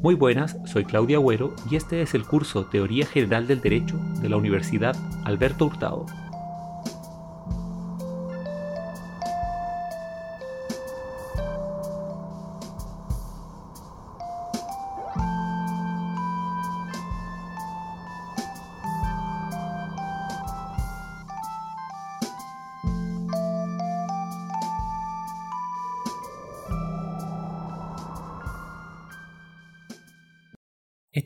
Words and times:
Muy 0.00 0.14
buenas, 0.14 0.56
soy 0.64 0.84
Claudia 0.84 1.16
Agüero 1.16 1.56
y 1.68 1.74
este 1.74 2.02
es 2.02 2.14
el 2.14 2.24
curso 2.24 2.66
Teoría 2.66 3.04
General 3.04 3.48
del 3.48 3.60
Derecho 3.60 3.96
de 4.20 4.28
la 4.28 4.36
Universidad 4.36 4.94
Alberto 5.24 5.66
Hurtado. 5.66 6.06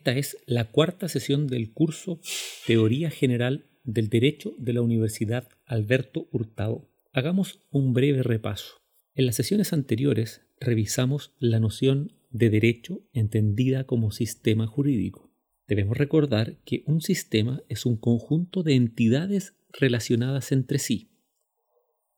Esta 0.03 0.19
es 0.19 0.37
la 0.47 0.65
cuarta 0.65 1.07
sesión 1.07 1.47
del 1.47 1.73
curso 1.73 2.19
Teoría 2.67 3.09
General 3.09 3.71
del 3.85 4.09
Derecho 4.09 4.53
de 4.59 4.73
la 4.73 4.83
Universidad 4.83 5.49
Alberto 5.65 6.27
Hurtado. 6.33 6.91
Hagamos 7.13 7.61
un 7.71 7.93
breve 7.93 8.25
repaso. 8.25 8.83
En 9.15 9.27
las 9.27 9.37
sesiones 9.37 9.73
anteriores 9.73 10.45
revisamos 10.59 11.37
la 11.39 11.61
noción 11.61 12.15
de 12.31 12.51
derecho 12.51 13.07
entendida 13.13 13.85
como 13.85 14.11
sistema 14.11 14.67
jurídico. 14.67 15.33
Debemos 15.69 15.97
recordar 15.97 16.59
que 16.65 16.83
un 16.89 17.01
sistema 17.01 17.63
es 17.69 17.87
un 17.87 17.97
conjunto 17.97 18.65
de 18.65 18.75
entidades 18.75 19.55
relacionadas 19.73 20.51
entre 20.51 20.81
sí. 20.81 21.13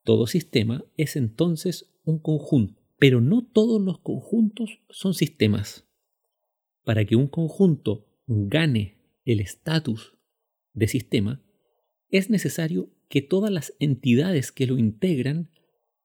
Todo 0.05 0.27
sistema 0.27 0.87
es 0.97 1.17
entonces 1.17 1.93
un 2.03 2.19
conjunto, 2.19 2.81
pero 2.99 3.21
no 3.21 3.47
todos 3.47 3.79
los 3.79 3.99
conjuntos 3.99 4.81
son 4.89 5.13
sistemas 5.13 5.85
para 6.85 7.05
que 7.05 7.17
un 7.17 7.27
conjunto 7.27 8.07
gane 8.27 8.99
el 9.25 9.41
estatus 9.41 10.17
de 10.73 10.89
sistema, 10.89 11.43
es 12.09 12.31
necesario 12.31 12.91
que 13.09 13.23
todas 13.23 13.51
las 13.51 13.75
entidades 13.81 14.53
que 14.53 14.67
lo 14.67 14.79
integran 14.79 15.51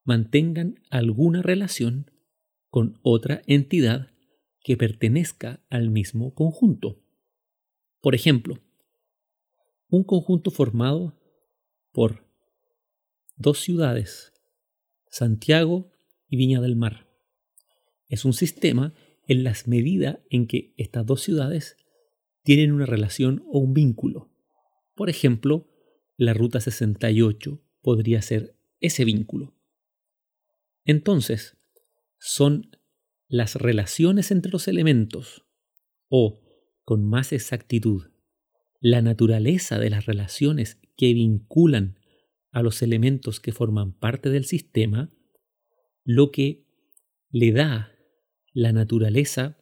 mantengan 0.03 0.79
alguna 0.89 1.41
relación 1.41 2.11
con 2.69 2.99
otra 3.01 3.41
entidad 3.45 4.11
que 4.61 4.77
pertenezca 4.77 5.63
al 5.69 5.89
mismo 5.89 6.33
conjunto. 6.33 7.01
Por 8.01 8.15
ejemplo, 8.15 8.59
un 9.89 10.03
conjunto 10.03 10.51
formado 10.51 11.19
por 11.91 12.25
dos 13.35 13.59
ciudades, 13.59 14.33
Santiago 15.09 15.91
y 16.27 16.37
Viña 16.37 16.61
del 16.61 16.75
Mar, 16.75 17.07
es 18.07 18.25
un 18.25 18.33
sistema 18.33 18.93
en 19.29 19.43
las 19.43 19.67
medidas 19.67 20.17
en 20.31 20.47
que 20.47 20.73
estas 20.75 21.05
dos 21.05 21.21
ciudades 21.21 21.77
tienen 22.43 22.71
una 22.71 22.87
relación 22.87 23.43
o 23.45 23.59
un 23.59 23.75
vínculo. 23.75 24.31
Por 24.95 25.09
ejemplo, 25.09 25.69
la 26.17 26.33
Ruta 26.33 26.59
68 26.59 27.61
podría 27.81 28.23
ser 28.23 28.57
ese 28.79 29.05
vínculo. 29.05 29.55
Entonces, 30.83 31.57
son 32.17 32.75
las 33.27 33.55
relaciones 33.55 34.31
entre 34.31 34.51
los 34.51 34.67
elementos 34.67 35.45
o, 36.07 36.41
con 36.83 37.05
más 37.05 37.31
exactitud, 37.31 38.09
la 38.81 39.03
naturaleza 39.03 39.77
de 39.77 39.91
las 39.91 40.07
relaciones 40.07 40.79
que 40.97 41.13
vinculan 41.13 41.99
a 42.51 42.63
los 42.63 42.81
elementos 42.81 43.39
que 43.39 43.51
forman 43.51 43.93
parte 43.93 44.31
del 44.31 44.45
sistema, 44.45 45.13
lo 46.03 46.31
que 46.31 46.65
le 47.29 47.51
da 47.51 47.93
la 48.59 48.73
naturaleza 48.73 49.57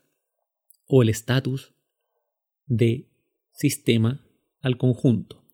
o 0.87 1.03
el 1.03 1.09
estatus 1.09 1.75
de 2.65 3.11
sistema 3.51 4.27
al 4.59 4.77
conjunto. 4.77 5.45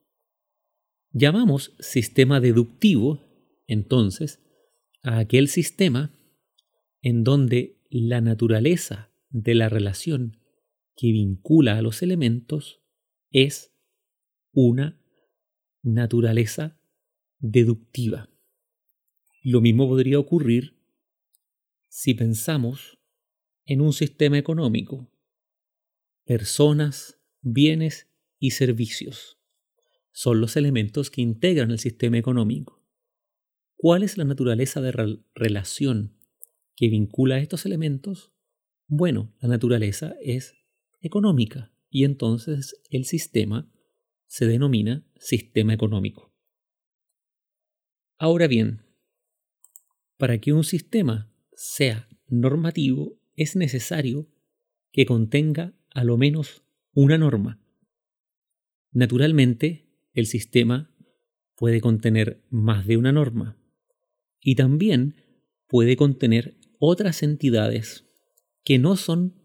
Llamamos 1.12 1.76
sistema 1.80 2.40
deductivo, 2.40 3.22
entonces, 3.68 4.42
a 5.04 5.20
aquel 5.20 5.50
sistema 5.50 6.16
en 7.02 7.26
donde 7.26 7.82
la 7.90 8.22
naturaleza 8.22 9.12
de 9.30 9.56
la 9.56 9.68
relación 9.68 10.40
que 10.96 11.12
vincula 11.12 11.78
a 11.78 11.82
los 11.82 12.02
elementos 12.02 12.82
es 13.30 13.76
una 14.54 15.02
naturaleza 15.82 16.80
deductiva. 17.40 18.30
Lo 19.44 19.60
mismo 19.60 19.90
podría 19.90 20.18
ocurrir 20.18 20.80
si 21.90 22.14
pensamos 22.14 23.03
en 23.66 23.82
un 23.82 23.94
sistema 23.94 24.38
económico. 24.38 25.10
Personas, 26.26 27.20
bienes 27.42 28.08
y 28.40 28.52
servicios 28.52 29.40
son 30.12 30.40
los 30.40 30.56
elementos 30.56 31.10
que 31.10 31.22
integran 31.22 31.72
el 31.72 31.80
sistema 31.80 32.18
económico. 32.18 32.84
¿Cuál 33.76 34.04
es 34.04 34.18
la 34.18 34.24
naturaleza 34.24 34.80
de 34.80 35.20
relación 35.34 36.18
que 36.76 36.88
vincula 36.88 37.40
estos 37.40 37.66
elementos? 37.66 38.32
Bueno, 38.88 39.34
la 39.42 39.50
naturaleza 39.50 40.16
es 40.22 40.56
económica 41.02 41.74
y 41.90 42.06
entonces 42.06 42.80
el 42.90 43.06
sistema 43.06 43.70
se 44.28 44.46
denomina 44.46 45.06
sistema 45.18 45.74
económico. 45.74 46.34
Ahora 48.18 48.48
bien, 48.48 48.86
para 50.18 50.40
que 50.40 50.54
un 50.54 50.64
sistema 50.64 51.30
sea 51.54 52.08
normativo 52.28 53.20
es 53.36 53.56
necesario 53.56 54.28
que 54.92 55.06
contenga 55.06 55.74
a 55.92 56.04
lo 56.04 56.18
menos 56.18 56.64
una 56.94 57.18
norma. 57.18 57.60
Naturalmente, 58.92 59.90
el 60.14 60.28
sistema 60.28 60.96
puede 61.56 61.82
contener 61.82 62.44
más 62.50 62.86
de 62.86 62.98
una 62.98 63.12
norma 63.12 63.58
y 64.40 64.56
también 64.56 65.16
puede 65.68 65.96
contener 65.96 66.58
otras 66.80 67.24
entidades 67.24 68.06
que 68.64 68.78
no 68.78 68.96
son 68.96 69.42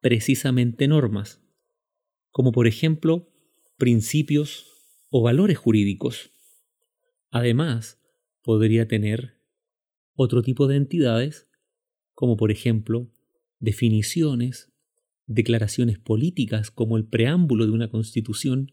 precisamente 0.00 0.88
normas, 0.88 1.40
como 2.30 2.52
por 2.52 2.66
ejemplo 2.66 3.32
principios 3.76 4.66
o 5.10 5.22
valores 5.22 5.58
jurídicos. 5.58 6.30
Además, 7.30 8.00
podría 8.42 8.86
tener 8.86 9.40
otro 10.14 10.42
tipo 10.42 10.66
de 10.66 10.76
entidades, 10.76 11.48
como 12.14 12.36
por 12.36 12.50
ejemplo 12.50 13.11
definiciones, 13.62 14.72
declaraciones 15.26 15.98
políticas 15.98 16.70
como 16.70 16.96
el 16.96 17.06
preámbulo 17.06 17.64
de 17.64 17.72
una 17.72 17.88
constitución, 17.88 18.72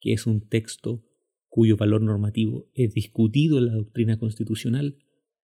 que 0.00 0.14
es 0.14 0.26
un 0.26 0.48
texto 0.48 1.04
cuyo 1.48 1.76
valor 1.76 2.00
normativo 2.00 2.70
es 2.74 2.94
discutido 2.94 3.58
en 3.58 3.66
la 3.66 3.74
doctrina 3.74 4.18
constitucional, 4.18 4.96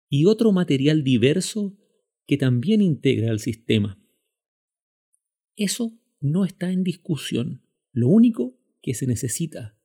y 0.07 0.25
otro 0.25 0.51
material 0.51 1.03
diverso 1.03 1.75
que 2.27 2.37
también 2.37 2.81
integra 2.81 3.31
al 3.31 3.39
sistema. 3.39 3.99
Eso 5.55 5.99
no 6.19 6.45
está 6.45 6.71
en 6.71 6.83
discusión. 6.83 7.63
Lo 7.91 8.07
único 8.07 8.59
que 8.83 8.93
se 8.93 9.07
necesita 9.07 9.79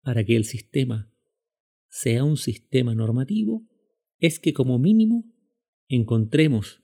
para 0.00 0.24
que 0.24 0.36
el 0.36 0.44
sistema 0.44 1.12
sea 1.90 2.24
un 2.24 2.38
sistema 2.38 2.94
normativo 2.94 3.68
es 4.20 4.40
que 4.40 4.54
como 4.54 4.78
mínimo 4.78 5.30
encontremos 5.88 6.82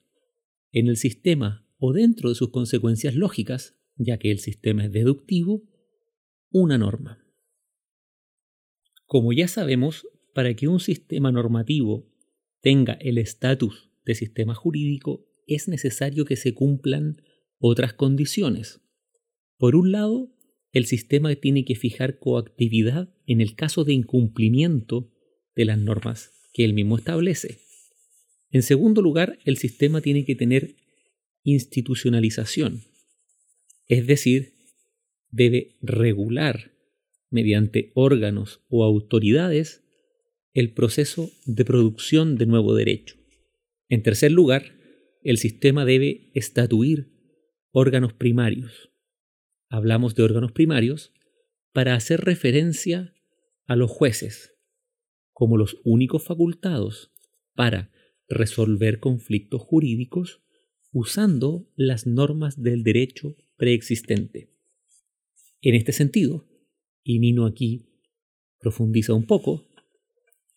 en 0.75 0.88
el 0.88 0.97
sistema 0.97 1.67
o 1.79 1.93
dentro 1.93 2.29
de 2.29 2.35
sus 2.35 2.50
consecuencias 2.50 3.15
lógicas, 3.15 3.79
ya 3.97 4.19
que 4.19 4.31
el 4.32 4.41
sistema 4.41 4.85
es 4.85 4.93
deductivo, 4.93 5.62
una 6.50 6.76
norma. 6.76 7.25
Como 9.06 9.32
ya 9.32 9.47
sabemos, 9.47 10.06
para 10.35 10.55
que 10.55 10.67
un 10.67 10.81
sistema 10.81 11.31
normativo 11.31 12.11
tenga 12.61 12.94
el 12.94 13.19
estatus 13.19 13.88
de 14.05 14.17
sistema 14.17 14.55
jurídico 14.55 15.25
es 15.47 15.69
necesario 15.69 16.25
que 16.25 16.37
se 16.37 16.55
cumplan 16.55 17.23
otras 17.59 17.93
condiciones. 17.93 18.81
Por 19.56 19.76
un 19.76 19.93
lado, 19.93 20.35
el 20.73 20.87
sistema 20.87 21.32
tiene 21.37 21.65
que 21.65 21.76
fijar 21.76 22.19
coactividad 22.19 23.15
en 23.26 23.41
el 23.41 23.55
caso 23.55 23.85
de 23.85 23.93
incumplimiento 23.93 25.12
de 25.55 25.67
las 25.67 25.79
normas 25.79 26.32
que 26.53 26.65
él 26.65 26.75
mismo 26.75 26.97
establece. 26.97 27.63
En 28.55 28.62
segundo 28.62 29.03
lugar, 29.03 29.41
el 29.45 29.56
sistema 29.56 30.01
tiene 30.01 30.25
que 30.25 30.37
tener 30.37 30.77
institucionalización, 31.43 32.85
es 33.89 34.06
decir, 34.06 34.53
debe 35.33 35.75
regular 35.83 36.71
mediante 37.31 37.91
órganos 37.97 38.61
o 38.69 38.85
autoridades 38.85 39.83
el 40.53 40.73
proceso 40.73 41.33
de 41.47 41.65
producción 41.65 42.39
de 42.39 42.47
nuevo 42.47 42.77
derecho. 42.77 43.17
En 43.89 44.05
tercer 44.05 44.31
lugar, 44.31 44.77
el 45.25 45.39
sistema 45.39 45.85
debe 45.85 46.31
estatuir 46.35 47.11
órganos 47.73 48.12
primarios. 48.12 48.93
Hablamos 49.69 50.15
de 50.15 50.23
órganos 50.23 50.53
primarios 50.53 51.12
para 51.73 51.97
hacer 51.97 52.21
referencia 52.21 53.17
a 53.67 53.75
los 53.75 53.91
jueces 53.91 54.55
como 55.33 55.57
los 55.57 55.81
únicos 55.83 56.23
facultados 56.23 57.11
para 57.57 57.91
resolver 58.35 59.01
conflictos 59.01 59.63
jurídicos 59.63 60.43
usando 60.93 61.69
las 61.75 62.07
normas 62.07 62.63
del 62.63 62.83
derecho 62.83 63.37
preexistente. 63.57 64.51
En 65.61 65.75
este 65.75 65.93
sentido, 65.93 66.47
y 67.03 67.19
Nino 67.19 67.47
aquí 67.47 67.89
profundiza 68.61 69.15
un 69.15 69.27
poco, 69.27 69.67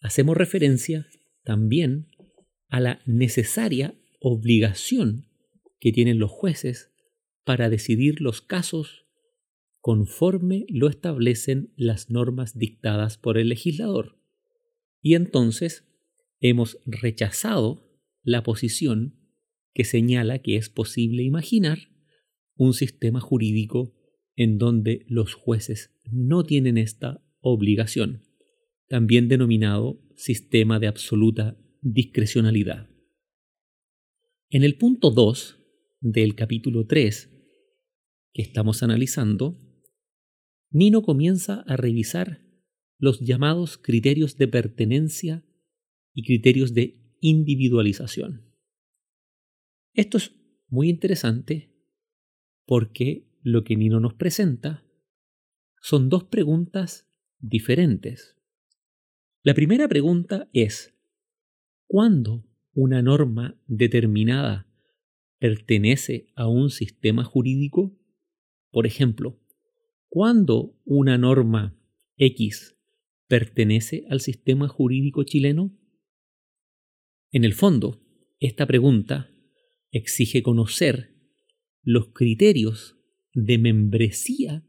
hacemos 0.01 0.37
referencia 0.37 1.07
también 1.43 2.07
a 2.69 2.79
la 2.79 3.01
necesaria 3.05 3.95
obligación 4.19 5.27
que 5.79 5.91
tienen 5.91 6.19
los 6.19 6.31
jueces 6.31 6.91
para 7.43 7.69
decidir 7.69 8.21
los 8.21 8.41
casos 8.41 9.05
conforme 9.79 10.65
lo 10.67 10.89
establecen 10.89 11.71
las 11.77 12.09
normas 12.09 12.57
dictadas 12.57 13.17
por 13.17 13.37
el 13.37 13.49
legislador. 13.49 14.19
Y 15.01 15.15
entonces 15.15 15.86
hemos 16.39 16.79
rechazado 16.85 17.99
la 18.23 18.43
posición 18.43 19.15
que 19.73 19.83
señala 19.83 20.39
que 20.39 20.55
es 20.55 20.69
posible 20.69 21.23
imaginar 21.23 21.79
un 22.55 22.73
sistema 22.73 23.19
jurídico 23.19 23.93
en 24.35 24.57
donde 24.57 25.05
los 25.07 25.33
jueces 25.33 25.95
no 26.11 26.43
tienen 26.43 26.77
esta 26.77 27.23
obligación, 27.39 28.23
también 28.87 29.27
denominado 29.27 30.01
sistema 30.15 30.79
de 30.79 30.87
absoluta 30.87 31.57
discrecionalidad. 31.81 32.89
En 34.49 34.63
el 34.63 34.77
punto 34.77 35.11
2 35.11 35.57
del 36.01 36.35
capítulo 36.35 36.85
3 36.85 37.33
que 38.33 38.41
estamos 38.41 38.83
analizando, 38.83 39.59
Nino 40.69 41.01
comienza 41.01 41.61
a 41.67 41.77
revisar 41.77 42.41
los 42.99 43.19
llamados 43.19 43.77
criterios 43.77 44.37
de 44.37 44.47
pertenencia 44.47 45.46
y 46.17 46.23
criterios 46.23 46.73
de 46.73 46.99
individualización. 47.21 48.41
Esto 49.93 50.17
es 50.17 50.33
muy 50.67 50.89
interesante 50.89 51.69
porque 52.65 53.29
lo 53.43 53.63
que 53.63 53.75
Nino 53.75 53.99
nos 53.99 54.15
presenta 54.15 54.83
son 55.79 56.09
dos 56.09 56.23
preguntas 56.23 57.07
diferentes. 57.37 58.35
La 59.43 59.53
primera 59.53 59.87
pregunta 59.87 60.49
es, 60.53 60.97
¿cuándo 61.85 62.49
una 62.73 63.03
norma 63.03 63.61
determinada 63.67 64.67
pertenece 65.37 66.31
a 66.33 66.47
un 66.47 66.71
sistema 66.71 67.25
jurídico? 67.25 67.95
Por 68.71 68.87
ejemplo, 68.87 69.39
¿cuándo 70.09 70.75
una 70.83 71.19
norma 71.19 71.79
X 72.17 72.75
pertenece 73.27 74.05
al 74.09 74.19
sistema 74.19 74.67
jurídico 74.67 75.23
chileno? 75.23 75.76
En 77.37 77.43
el 77.43 77.53
fondo, 77.53 78.01
esta 78.39 78.65
pregunta 78.65 79.29
exige 79.91 80.41
conocer 80.41 81.13
los 81.83 82.07
criterios 82.07 82.97
de 83.31 83.59
membresía 83.59 84.67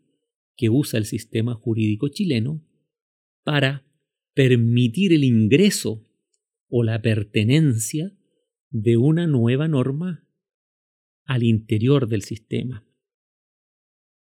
que 0.55 0.69
usa 0.69 0.99
el 0.99 1.07
sistema 1.07 1.55
jurídico 1.55 2.09
chileno 2.09 2.63
para 3.43 3.87
permitir 4.35 5.15
el 5.15 5.25
ingreso 5.25 6.07
o 6.69 6.83
la 6.83 7.01
pertenencia 7.01 8.15
de 8.69 8.99
una 8.99 9.27
nueva 9.27 9.67
norma 9.67 10.29
al 11.25 11.45
interior 11.45 12.07
del 12.07 12.21
sistema. 12.21 12.87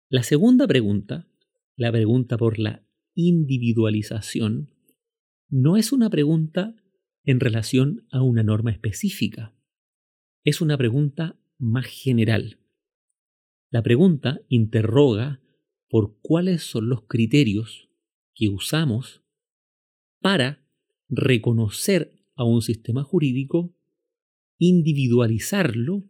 La 0.07 0.21
segunda 0.21 0.67
pregunta, 0.67 1.27
la 1.75 1.91
pregunta 1.91 2.37
por 2.37 2.59
la 2.59 2.87
individualización, 3.15 4.69
no 5.49 5.77
es 5.77 5.91
una 5.91 6.11
pregunta 6.11 6.75
en 7.24 7.39
relación 7.39 8.07
a 8.12 8.21
una 8.21 8.44
norma 8.44 8.71
específica, 8.71 9.56
es 10.44 10.62
una 10.62 10.77
pregunta 10.77 11.39
más 11.57 11.86
general. 11.86 12.60
La 13.69 13.83
pregunta 13.83 14.42
interroga 14.48 15.42
por 15.89 16.19
cuáles 16.21 16.63
son 16.63 16.89
los 16.89 17.04
criterios 17.04 17.89
que 18.33 18.50
usamos 18.50 19.24
para 20.21 20.66
reconocer 21.10 22.24
a 22.36 22.45
un 22.45 22.62
sistema 22.62 23.04
jurídico, 23.04 23.75
individualizarlo 24.57 26.10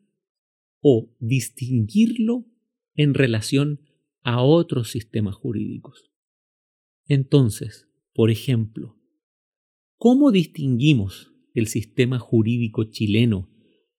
o 0.82 1.16
distinguirlo 1.20 2.46
en 2.94 3.14
relación 3.14 3.82
a 4.22 4.44
otros 4.44 4.92
sistemas 4.92 5.36
jurídicos. 5.36 6.12
Entonces, 7.06 7.90
por 8.14 8.30
ejemplo, 8.30 8.99
¿cómo 10.00 10.31
distinguimos 10.31 11.34
el 11.54 11.68
sistema 11.68 12.19
jurídico 12.19 12.86
chileno 12.86 13.50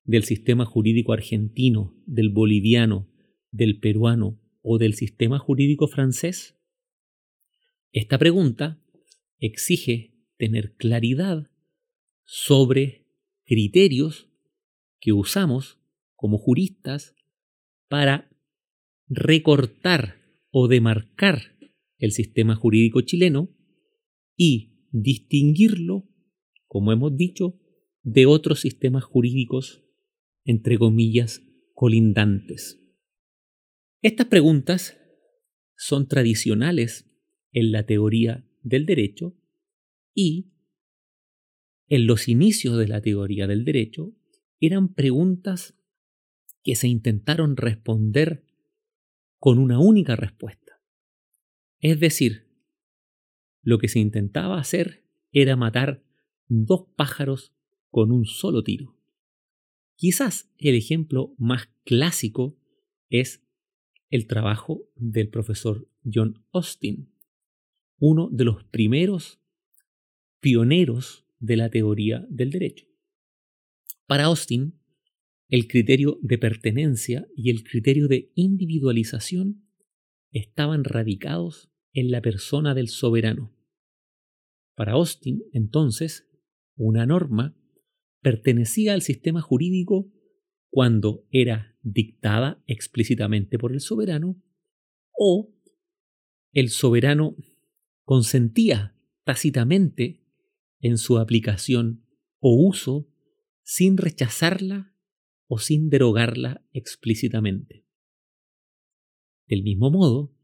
del 0.03 0.25
sistema 0.25 0.65
jurídico 0.65 1.13
argentino, 1.13 1.95
del 2.07 2.31
boliviano, 2.31 3.09
del 3.53 3.79
peruano 3.79 4.41
o 4.63 4.79
del 4.79 4.95
sistema 4.95 5.39
jurídico 5.39 5.89
francés? 5.89 6.59
Esta 7.93 8.19
pregunta 8.19 8.83
exige 9.39 10.15
tener 10.39 10.75
claridad 10.77 11.51
sobre 12.25 13.07
criterios 13.45 14.31
que 15.01 15.13
usamos 15.13 15.79
como 16.15 16.39
juristas 16.39 17.15
para 17.89 18.31
recortar 19.07 20.17
o 20.51 20.67
demarcar 20.67 21.59
el 21.99 22.13
sistema 22.13 22.55
jurídico 22.55 23.03
chileno 23.03 23.51
y 24.35 24.70
distinguirlo, 24.91 26.09
como 26.67 26.93
hemos 26.93 27.17
dicho, 27.17 27.59
de 28.03 28.27
otros 28.27 28.61
sistemas 28.61 29.05
jurídicos, 29.05 29.85
entre 30.45 30.79
comillas, 30.79 31.43
colindantes. 31.75 32.81
Estas 34.03 34.27
preguntas 34.27 34.99
son 35.77 36.09
tradicionales 36.09 37.11
en 37.53 37.73
la 37.73 37.85
teoría 37.87 38.47
del 38.63 38.87
derecho 38.87 39.37
y 40.15 40.53
en 41.89 42.07
los 42.07 42.29
inicios 42.29 42.79
de 42.79 42.89
la 42.89 43.01
teoría 43.01 43.47
del 43.47 43.65
derecho 43.65 44.15
eran 44.61 44.95
preguntas 44.95 45.77
que 46.63 46.77
se 46.77 46.89
intentaron 46.89 47.57
responder 47.57 48.47
con 49.39 49.59
una 49.59 49.79
única 49.79 50.17
respuesta. 50.17 50.83
Es 51.81 51.99
decir, 51.99 52.50
lo 53.63 53.79
que 53.79 53.89
se 53.89 53.99
intentaba 53.99 54.59
hacer 54.59 55.05
era 55.33 55.57
matar 55.57 56.03
dos 56.49 56.87
pájaros 56.97 57.53
con 57.91 58.13
un 58.13 58.25
solo 58.25 58.63
tiro. 58.63 58.97
Quizás 59.97 60.51
el 60.59 60.75
ejemplo 60.75 61.35
más 61.39 61.69
clásico 61.85 62.57
es 63.11 63.43
el 64.09 64.27
trabajo 64.27 64.89
del 64.97 65.29
profesor 65.29 65.89
John 66.05 66.45
Austin, 66.53 67.13
uno 67.99 68.29
de 68.31 68.45
los 68.45 68.65
primeros 68.65 69.41
pioneros 70.41 71.27
de 71.39 71.57
la 71.57 71.71
teoría 71.71 72.27
del 72.31 72.51
derecho. 72.51 72.87
Para 74.07 74.25
Austin, 74.25 74.81
el 75.49 75.69
criterio 75.69 76.19
de 76.23 76.39
pertenencia 76.39 77.27
y 77.37 77.51
el 77.51 77.63
criterio 77.65 78.09
de 78.09 78.31
individualización 78.35 79.65
estaban 80.33 80.85
radicados 80.85 81.70
en 81.93 82.11
la 82.11 82.21
persona 82.21 82.75
del 82.75 82.89
soberano. 82.89 83.57
Para 84.75 84.93
Austin, 84.93 85.43
entonces, 85.53 86.29
una 86.77 87.07
norma 87.07 87.57
pertenecía 88.21 88.95
al 88.95 89.03
sistema 89.03 89.41
jurídico 89.41 90.11
cuando 90.71 91.27
era 91.31 91.77
dictada 91.83 92.63
explícitamente 92.67 93.59
por 93.59 93.73
el 93.73 93.81
soberano 93.81 94.41
o 95.13 95.55
el 96.53 96.71
soberano 96.71 97.37
consentía 98.05 98.97
tácitamente 99.25 100.25
en 100.81 100.99
su 100.99 101.19
aplicación 101.19 102.07
o 102.39 102.55
uso 102.67 103.09
sin 103.63 103.97
rechazarla 103.97 104.97
o 105.47 105.59
sin 105.59 105.91
derogarla 105.91 106.65
explícitamente. 106.73 107.85
Del 109.47 109.63
mismo 109.63 109.91
modo, 109.91 110.35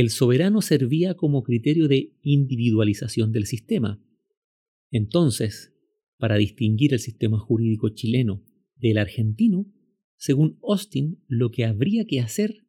el 0.00 0.10
soberano 0.10 0.62
servía 0.62 1.14
como 1.14 1.42
criterio 1.42 1.86
de 1.86 2.16
individualización 2.22 3.32
del 3.32 3.46
sistema. 3.46 4.02
Entonces, 4.90 5.74
para 6.16 6.36
distinguir 6.36 6.94
el 6.94 7.00
sistema 7.00 7.38
jurídico 7.38 7.90
chileno 7.90 8.42
del 8.76 8.98
argentino, 8.98 9.66
según 10.16 10.58
Austin, 10.62 11.22
lo 11.28 11.50
que 11.50 11.64
habría 11.64 12.06
que 12.06 12.20
hacer 12.20 12.66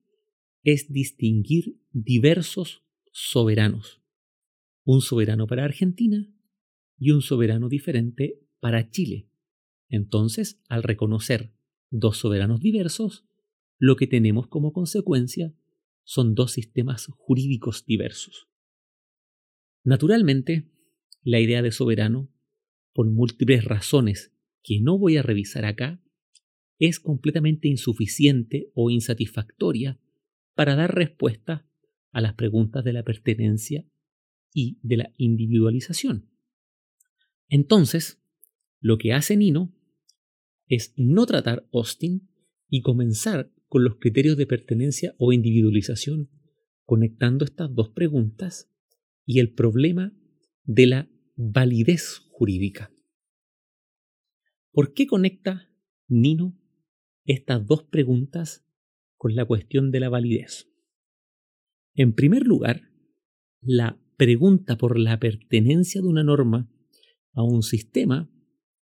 es 0.64 0.92
distinguir 0.92 1.80
diversos 1.92 2.84
soberanos. 3.12 4.02
Un 4.84 5.02
soberano 5.02 5.48
para 5.48 5.64
Argentina 5.64 6.34
y 6.98 7.12
un 7.12 7.22
soberano 7.22 7.70
diferente 7.70 8.42
para 8.60 8.90
Chile. 8.90 9.30
Entonces, 9.90 10.62
al 10.68 10.84
reconocer 10.84 11.54
dos 11.90 12.18
soberanos 12.18 12.60
diversos, 12.62 13.26
lo 13.78 13.96
que 13.96 14.08
tenemos 14.08 14.48
como 14.48 14.74
consecuencia 14.74 15.54
son 16.12 16.36
dos 16.36 16.52
sistemas 16.52 17.08
jurídicos 17.16 17.86
diversos. 17.86 18.50
Naturalmente, 19.86 20.70
la 21.24 21.40
idea 21.40 21.62
de 21.62 21.72
soberano, 21.72 22.30
por 22.92 23.10
múltiples 23.10 23.64
razones 23.64 24.36
que 24.62 24.82
no 24.82 24.98
voy 24.98 25.16
a 25.16 25.22
revisar 25.22 25.64
acá, 25.64 26.04
es 26.80 27.00
completamente 27.00 27.70
insuficiente 27.70 28.74
o 28.74 28.90
insatisfactoria 28.90 30.02
para 30.54 30.76
dar 30.76 30.94
respuesta 30.94 31.66
a 32.12 32.20
las 32.20 32.34
preguntas 32.34 32.84
de 32.84 32.92
la 32.92 33.04
pertenencia 33.04 33.88
y 34.54 34.80
de 34.82 34.98
la 34.98 35.14
individualización. 35.16 36.30
Entonces, 37.48 38.22
lo 38.82 38.98
que 38.98 39.14
hace 39.14 39.38
Nino 39.38 39.74
es 40.68 40.94
no 40.98 41.26
tratar 41.26 41.70
Austin 41.72 42.28
y 42.68 42.82
comenzar 42.82 43.50
con 43.72 43.86
los 43.86 43.96
criterios 44.00 44.36
de 44.36 44.46
pertenencia 44.46 45.16
o 45.18 45.32
individualización, 45.32 46.30
conectando 46.84 47.46
estas 47.46 47.74
dos 47.74 47.88
preguntas 47.88 48.70
y 49.26 49.40
el 49.40 49.54
problema 49.54 50.14
de 50.66 50.88
la 50.88 51.10
validez 51.38 52.28
jurídica. 52.32 52.92
¿Por 54.74 54.94
qué 54.94 55.08
conecta 55.08 55.74
Nino 56.10 56.60
estas 57.24 57.66
dos 57.66 57.84
preguntas 57.84 58.68
con 59.16 59.36
la 59.36 59.46
cuestión 59.46 59.90
de 59.90 60.02
la 60.02 60.10
validez? 60.10 60.68
En 61.94 62.12
primer 62.12 62.46
lugar, 62.46 62.90
la 63.62 64.04
pregunta 64.18 64.78
por 64.78 65.00
la 65.00 65.18
pertenencia 65.18 66.02
de 66.02 66.08
una 66.08 66.26
norma 66.26 66.70
a 67.32 67.42
un 67.42 67.64
sistema 67.64 68.30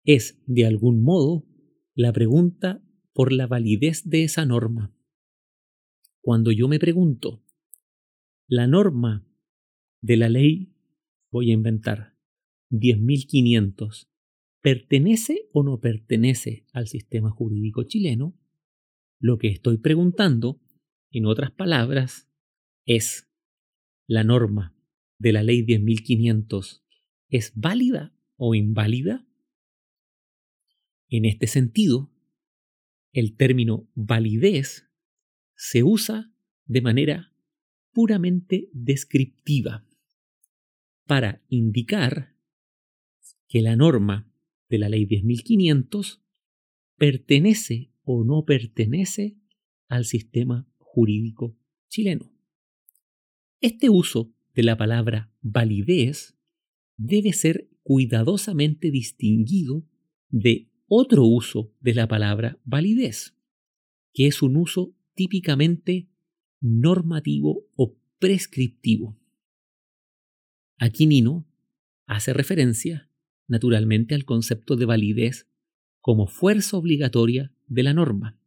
es, 0.04 0.44
de 0.48 0.66
algún 0.66 1.02
modo, 1.02 1.48
la 1.94 2.12
pregunta 2.12 2.85
por 3.16 3.32
la 3.32 3.48
validez 3.48 4.04
de 4.10 4.26
esa 4.26 4.46
norma. 4.46 4.94
Cuando 6.20 6.52
yo 6.52 6.68
me 6.68 6.80
pregunto, 6.80 7.42
la 8.46 8.68
norma 8.68 9.26
de 10.02 10.18
la 10.18 10.28
ley, 10.28 10.76
voy 11.32 11.50
a 11.50 11.54
inventar, 11.54 12.18
10.500, 12.72 14.10
¿pertenece 14.62 15.48
o 15.54 15.64
no 15.64 15.80
pertenece 15.80 16.66
al 16.74 16.90
sistema 16.90 17.30
jurídico 17.32 17.84
chileno? 17.84 18.38
Lo 19.18 19.38
que 19.38 19.48
estoy 19.48 19.78
preguntando, 19.78 20.60
en 21.10 21.26
otras 21.26 21.52
palabras, 21.52 22.28
es, 22.86 23.30
¿la 24.08 24.26
norma 24.26 24.76
de 25.20 25.32
la 25.32 25.42
ley 25.42 25.66
10.500 25.66 26.84
es 27.30 27.54
válida 27.56 28.14
o 28.36 28.56
inválida? 28.56 29.26
En 31.08 31.24
este 31.24 31.48
sentido, 31.48 32.12
el 33.16 33.38
término 33.38 33.90
validez 33.96 34.90
se 35.56 35.84
usa 35.84 36.34
de 36.66 36.82
manera 36.82 37.34
puramente 37.94 38.70
descriptiva 38.74 39.88
para 41.06 41.42
indicar 41.48 42.36
que 43.48 43.62
la 43.62 43.78
norma 43.78 44.30
de 44.68 44.80
la 44.80 44.90
ley 44.90 45.06
10.500 45.06 46.24
pertenece 46.98 47.90
o 48.04 48.26
no 48.26 48.44
pertenece 48.44 49.38
al 49.88 50.04
sistema 50.04 50.68
jurídico 50.78 51.58
chileno. 51.88 52.34
Este 53.62 53.90
uso 53.90 54.34
de 54.54 54.64
la 54.64 54.76
palabra 54.76 55.32
validez 55.42 56.38
debe 56.98 57.32
ser 57.32 57.70
cuidadosamente 57.82 58.92
distinguido 58.92 59.88
de 60.28 60.70
otro 60.98 61.26
uso 61.26 61.74
de 61.82 61.94
la 61.94 62.08
palabra 62.08 62.58
validez, 62.64 63.38
que 64.14 64.28
es 64.28 64.42
un 64.42 64.56
uso 64.56 64.96
típicamente 65.14 66.10
normativo 66.62 67.68
o 67.76 67.98
prescriptivo. 68.18 69.20
Aquí 70.78 71.06
Nino 71.06 71.46
hace 72.06 72.32
referencia 72.32 73.12
naturalmente 73.46 74.16
al 74.16 74.24
concepto 74.24 74.78
de 74.78 74.86
validez 74.86 75.50
como 76.00 76.28
fuerza 76.28 76.78
obligatoria 76.78 77.54
de 77.68 77.84
la 77.84 77.94
norma. 77.94 78.40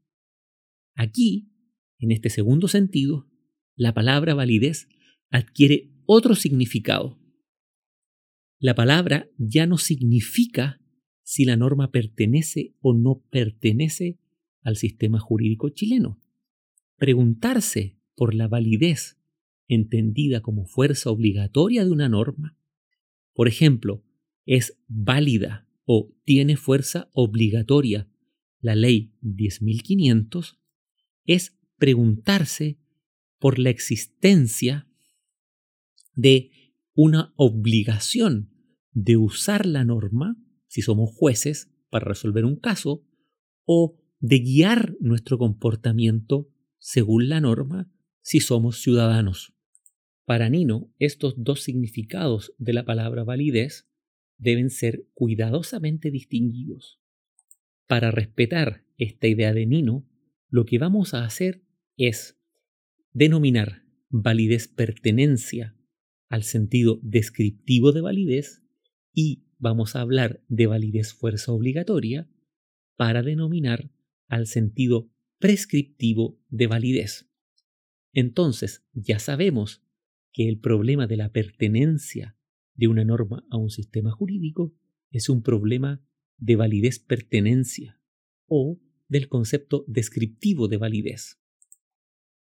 Aquí, 0.94 1.52
en 1.98 2.12
este 2.12 2.30
segundo 2.30 2.66
sentido, 2.66 3.28
la 3.76 3.92
palabra 3.92 4.34
validez 4.34 4.88
adquiere 5.28 5.92
otro 6.06 6.34
significado. 6.34 7.18
La 8.58 8.74
palabra 8.74 9.28
ya 9.36 9.66
no 9.66 9.76
significa 9.76 10.80
si 11.28 11.44
la 11.44 11.58
norma 11.58 11.90
pertenece 11.90 12.74
o 12.80 12.94
no 12.94 13.22
pertenece 13.28 14.18
al 14.62 14.76
sistema 14.76 15.20
jurídico 15.20 15.68
chileno. 15.68 16.18
Preguntarse 16.96 17.98
por 18.16 18.34
la 18.34 18.48
validez 18.48 19.18
entendida 19.66 20.40
como 20.40 20.64
fuerza 20.64 21.10
obligatoria 21.10 21.84
de 21.84 21.90
una 21.90 22.08
norma. 22.08 22.56
Por 23.34 23.46
ejemplo, 23.46 24.02
¿es 24.46 24.78
válida 24.86 25.68
o 25.84 26.14
tiene 26.24 26.56
fuerza 26.56 27.10
obligatoria 27.12 28.08
la 28.62 28.74
ley 28.74 29.12
10.500? 29.20 30.56
Es 31.26 31.58
preguntarse 31.76 32.78
por 33.38 33.58
la 33.58 33.68
existencia 33.68 34.88
de 36.14 36.50
una 36.94 37.34
obligación 37.36 38.48
de 38.92 39.18
usar 39.18 39.66
la 39.66 39.84
norma 39.84 40.38
si 40.78 40.82
somos 40.82 41.10
jueces 41.12 41.72
para 41.90 42.04
resolver 42.04 42.44
un 42.44 42.54
caso, 42.54 43.04
o 43.64 43.98
de 44.20 44.38
guiar 44.38 44.94
nuestro 45.00 45.36
comportamiento 45.36 46.48
según 46.78 47.28
la 47.28 47.40
norma 47.40 47.90
si 48.22 48.38
somos 48.38 48.80
ciudadanos. 48.80 49.52
Para 50.24 50.48
Nino, 50.48 50.94
estos 51.00 51.34
dos 51.36 51.62
significados 51.62 52.54
de 52.58 52.74
la 52.74 52.84
palabra 52.84 53.24
validez 53.24 53.88
deben 54.36 54.70
ser 54.70 55.04
cuidadosamente 55.14 56.12
distinguidos. 56.12 57.00
Para 57.88 58.12
respetar 58.12 58.84
esta 58.98 59.26
idea 59.26 59.52
de 59.52 59.66
Nino, 59.66 60.08
lo 60.48 60.64
que 60.64 60.78
vamos 60.78 61.12
a 61.12 61.24
hacer 61.24 61.64
es 61.96 62.38
denominar 63.12 63.82
validez 64.10 64.68
pertenencia 64.68 65.76
al 66.28 66.44
sentido 66.44 67.00
descriptivo 67.02 67.90
de 67.90 68.00
validez 68.00 68.62
y 69.12 69.47
vamos 69.58 69.96
a 69.96 70.00
hablar 70.00 70.42
de 70.48 70.66
validez 70.66 71.12
fuerza 71.12 71.52
obligatoria 71.52 72.28
para 72.96 73.22
denominar 73.22 73.90
al 74.28 74.46
sentido 74.46 75.10
prescriptivo 75.38 76.40
de 76.48 76.66
validez. 76.66 77.28
Entonces, 78.12 78.84
ya 78.92 79.18
sabemos 79.18 79.82
que 80.32 80.48
el 80.48 80.58
problema 80.58 81.06
de 81.06 81.16
la 81.16 81.30
pertenencia 81.30 82.36
de 82.74 82.88
una 82.88 83.04
norma 83.04 83.44
a 83.50 83.56
un 83.56 83.70
sistema 83.70 84.10
jurídico 84.10 84.74
es 85.10 85.28
un 85.28 85.42
problema 85.42 86.02
de 86.36 86.56
validez 86.56 86.98
pertenencia 86.98 88.00
o 88.46 88.80
del 89.08 89.28
concepto 89.28 89.84
descriptivo 89.88 90.68
de 90.68 90.76
validez. 90.76 91.40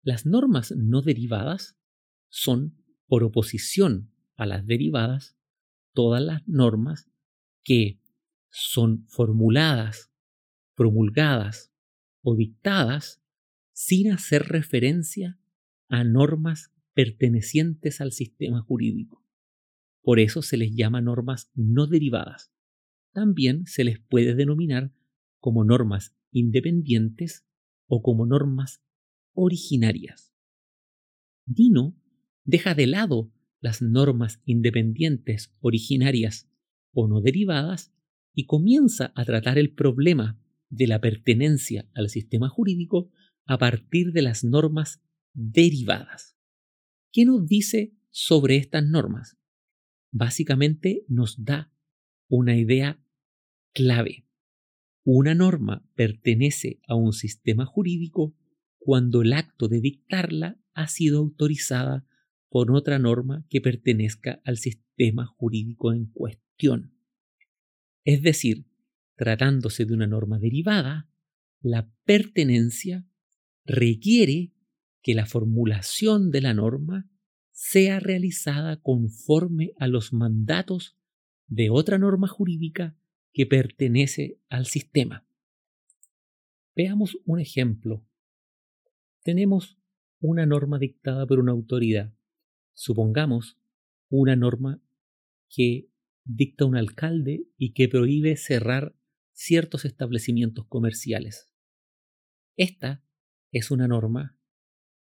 Las 0.01 0.25
normas 0.25 0.71
no 0.75 1.01
derivadas 1.01 1.77
son, 2.29 2.77
por 3.07 3.23
oposición 3.23 4.11
a 4.35 4.45
las 4.45 4.65
derivadas, 4.65 5.34
todas 5.95 6.21
las 6.21 6.47
normas 6.47 7.09
que 7.63 7.99
son 8.51 9.07
formuladas, 9.07 10.11
promulgadas 10.75 11.71
o 12.21 12.35
dictadas 12.35 13.23
sin 13.73 14.11
hacer 14.11 14.43
referencia 14.43 15.39
a 15.89 16.03
normas 16.03 16.71
pertenecientes 16.93 17.99
al 17.99 18.11
sistema 18.11 18.61
jurídico. 18.61 19.25
Por 20.03 20.19
eso 20.19 20.43
se 20.43 20.57
les 20.57 20.75
llama 20.75 21.01
normas 21.01 21.49
no 21.55 21.87
derivadas. 21.87 22.51
También 23.11 23.65
se 23.65 23.83
les 23.83 23.99
puede 23.99 24.35
denominar 24.35 24.93
como 25.39 25.63
normas 25.63 26.15
independientes 26.31 27.45
o 27.87 28.01
como 28.01 28.25
normas 28.25 28.81
originarias. 29.33 30.33
Dino 31.45 31.95
deja 32.43 32.75
de 32.75 32.87
lado 32.87 33.31
las 33.65 33.81
normas 33.81 34.39
independientes 34.45 35.51
originarias 35.59 36.47
o 36.93 37.07
no 37.07 37.19
derivadas 37.19 37.91
y 38.31 38.45
comienza 38.45 39.11
a 39.15 39.25
tratar 39.25 39.57
el 39.57 39.73
problema 39.73 40.39
de 40.69 40.85
la 40.85 41.01
pertenencia 41.01 41.89
al 41.95 42.09
sistema 42.09 42.47
jurídico 42.47 43.09
a 43.47 43.57
partir 43.57 44.11
de 44.11 44.21
las 44.21 44.43
normas 44.43 45.01
derivadas. 45.33 46.37
¿Qué 47.11 47.25
nos 47.25 47.47
dice 47.47 47.95
sobre 48.11 48.57
estas 48.57 48.85
normas? 48.85 49.35
Básicamente 50.11 51.03
nos 51.07 51.43
da 51.43 51.73
una 52.27 52.55
idea 52.57 53.03
clave. 53.73 54.27
Una 55.03 55.33
norma 55.33 55.89
pertenece 55.95 56.81
a 56.87 56.93
un 56.93 57.13
sistema 57.13 57.65
jurídico 57.65 58.35
cuando 58.77 59.23
el 59.23 59.33
acto 59.33 59.67
de 59.69 59.81
dictarla 59.81 60.61
ha 60.75 60.87
sido 60.87 61.17
autorizada 61.17 62.05
por 62.55 62.71
otra 62.71 62.99
norma 62.99 63.45
que 63.49 63.59
pertenezca 63.59 64.39
al 64.45 64.55
sistema 64.55 65.25
jurídico 65.25 65.91
en 65.91 66.05
cuestión. 66.05 66.93
Es 68.05 68.21
decir, 68.21 68.65
tratándose 69.17 69.83
de 69.83 69.93
una 69.93 70.07
norma 70.07 70.39
derivada, 70.39 71.09
la 71.59 71.91
pertenencia 72.05 73.05
requiere 73.65 74.53
que 75.01 75.15
la 75.15 75.25
formulación 75.25 76.31
de 76.31 76.39
la 76.39 76.53
norma 76.53 77.11
sea 77.51 77.99
realizada 77.99 78.81
conforme 78.81 79.73
a 79.77 79.87
los 79.87 80.13
mandatos 80.13 80.97
de 81.47 81.69
otra 81.69 81.97
norma 81.97 82.29
jurídica 82.29 82.97
que 83.33 83.45
pertenece 83.45 84.39
al 84.47 84.65
sistema. 84.65 85.27
Veamos 86.73 87.17
un 87.25 87.41
ejemplo. 87.41 88.07
Tenemos 89.23 89.77
una 90.21 90.45
norma 90.45 90.79
dictada 90.79 91.27
por 91.27 91.39
una 91.39 91.51
autoridad. 91.51 92.13
Supongamos 92.75 93.57
una 94.09 94.35
norma 94.35 94.79
que 95.49 95.89
dicta 96.25 96.65
un 96.65 96.75
alcalde 96.75 97.47
y 97.57 97.73
que 97.73 97.87
prohíbe 97.87 98.35
cerrar 98.35 98.95
ciertos 99.31 99.85
establecimientos 99.85 100.67
comerciales. 100.67 101.51
Esta 102.57 103.03
es 103.51 103.71
una 103.71 103.87
norma 103.87 104.37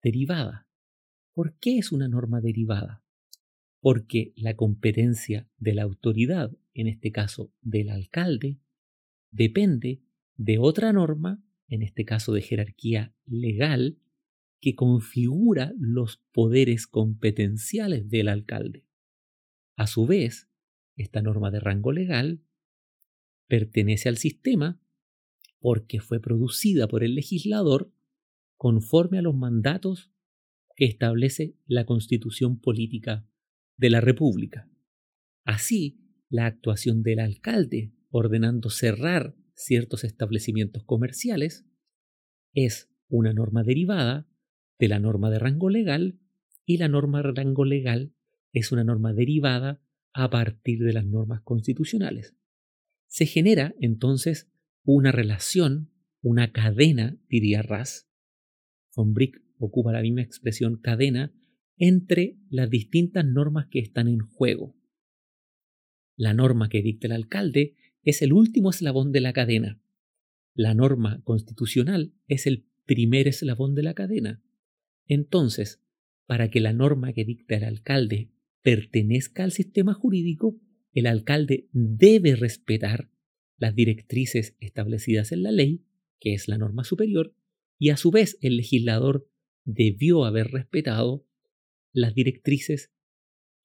derivada. 0.03 0.69
¿Por 1.35 1.59
qué 1.59 1.79
es 1.79 1.93
una 1.93 2.09
norma 2.09 2.41
derivada? 2.41 3.03
Porque 3.81 4.33
la 4.37 4.55
competencia 4.55 5.49
de 5.57 5.75
la 5.75 5.83
autoridad, 5.83 6.57
en 6.75 6.87
este 6.87 7.11
caso 7.11 7.53
del 7.63 7.89
alcalde, 7.89 8.61
depende 9.31 10.03
de 10.37 10.59
otra 10.59 10.93
norma, 10.93 11.43
en 11.69 11.83
este 11.83 12.05
caso 12.05 12.33
de 12.33 12.43
jerarquía 12.43 13.15
legal, 13.25 13.99
que 14.63 14.77
configura 14.77 15.75
los 15.77 16.19
poderes 16.31 16.87
competenciales 16.87 18.09
del 18.09 18.29
alcalde. 18.29 18.87
A 19.77 19.89
su 19.89 20.07
vez, 20.07 20.49
esta 20.97 21.21
norma 21.21 21.51
de 21.51 21.59
rango 21.59 21.91
legal 21.91 22.41
pertenece 23.49 24.09
al 24.09 24.19
sistema 24.19 24.81
porque 25.59 26.01
fue 26.01 26.21
producida 26.21 26.87
por 26.87 27.03
el 27.03 27.17
legislador 27.17 27.93
conforme 28.57 29.19
a 29.19 29.23
los 29.23 29.35
mandatos 29.35 30.13
que 30.77 30.85
establece 30.85 31.57
la 31.67 31.85
constitución 31.85 32.61
política 32.61 33.27
de 33.77 33.91
la 33.91 34.01
República. 34.01 34.71
Así, 35.45 35.99
la 36.29 36.47
actuación 36.47 37.03
del 37.03 37.19
alcalde 37.19 37.93
ordenando 38.11 38.71
cerrar 38.71 39.35
ciertos 39.55 40.05
establecimientos 40.05 40.85
comerciales 40.85 41.67
es 42.55 42.89
una 43.09 43.33
norma 43.33 43.65
derivada 43.65 44.29
de 44.83 44.89
la 44.89 44.99
norma 44.99 45.31
de 45.31 45.39
rango 45.39 45.71
legal 45.71 46.19
y 46.67 46.79
la 46.79 46.89
norma 46.89 47.23
de 47.23 47.31
rango 47.31 47.65
legal 47.65 48.17
es 48.53 48.73
una 48.73 48.83
norma 48.83 49.13
derivada 49.13 49.81
a 50.13 50.29
partir 50.29 50.81
de 50.81 50.93
las 50.93 51.07
normas 51.07 51.41
constitucionales. 51.43 52.35
Se 53.07 53.27
genera 53.27 53.77
entonces 53.79 54.51
una 54.83 55.13
relación, 55.13 55.93
una 56.21 56.51
cadena, 56.51 57.17
diría 57.29 57.63
Ras. 57.63 58.11
Von 58.97 59.15
Brick 59.15 59.41
ocupa 59.57 59.93
la 59.93 60.03
misma 60.03 60.23
expresión 60.23 60.81
cadena 60.81 61.33
entre 61.77 62.41
las 62.51 62.69
distintas 62.69 63.25
normas 63.25 63.69
que 63.71 63.79
están 63.79 64.09
en 64.09 64.19
juego. 64.19 64.75
La 66.17 66.35
norma 66.35 66.69
que 66.69 66.83
dicta 66.83 67.07
el 67.07 67.13
alcalde 67.13 67.77
es 68.03 68.21
el 68.21 68.33
último 68.33 68.71
eslabón 68.71 69.13
de 69.13 69.21
la 69.21 69.33
cadena. 69.33 69.81
La 70.55 70.75
norma 70.75 71.23
constitucional 71.23 72.15
es 72.27 72.49
el 72.49 72.67
primer 72.85 73.29
eslabón 73.29 73.77
de 73.77 73.85
la 73.85 73.95
cadena. 73.95 74.43
Entonces, 75.13 75.83
para 76.25 76.51
que 76.51 76.61
la 76.61 76.73
norma 76.73 77.13
que 77.13 77.27
dicta 77.27 77.55
el 77.57 77.65
alcalde 77.65 78.31
pertenezca 78.63 79.45
al 79.45 79.53
sistema 79.53 79.93
jurídico, 79.93 80.59
el 80.95 81.07
alcalde 81.07 81.69
debe 81.73 82.35
respetar 82.35 83.11
las 83.59 83.75
directrices 83.75 84.57
establecidas 84.59 85.31
en 85.31 85.43
la 85.43 85.53
ley, 85.53 85.85
que 86.19 86.33
es 86.33 86.49
la 86.49 86.57
norma 86.57 86.83
superior, 86.83 87.35
y 87.79 87.91
a 87.91 87.99
su 87.99 88.11
vez 88.11 88.39
el 88.41 88.57
legislador 88.57 89.29
debió 89.67 90.25
haber 90.25 90.51
respetado 90.51 91.27
las 91.93 92.15
directrices 92.15 92.91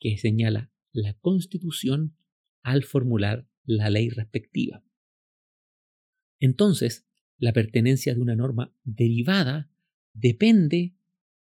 que 0.02 0.18
señala 0.18 0.70
la 0.92 1.14
Constitución 1.14 2.18
al 2.62 2.84
formular 2.84 3.48
la 3.64 3.90
ley 3.90 4.10
respectiva. 4.10 4.84
Entonces, 6.42 7.08
la 7.38 7.54
pertenencia 7.54 8.14
de 8.14 8.20
una 8.20 8.36
norma 8.36 8.76
derivada 8.84 9.72
depende 10.12 10.97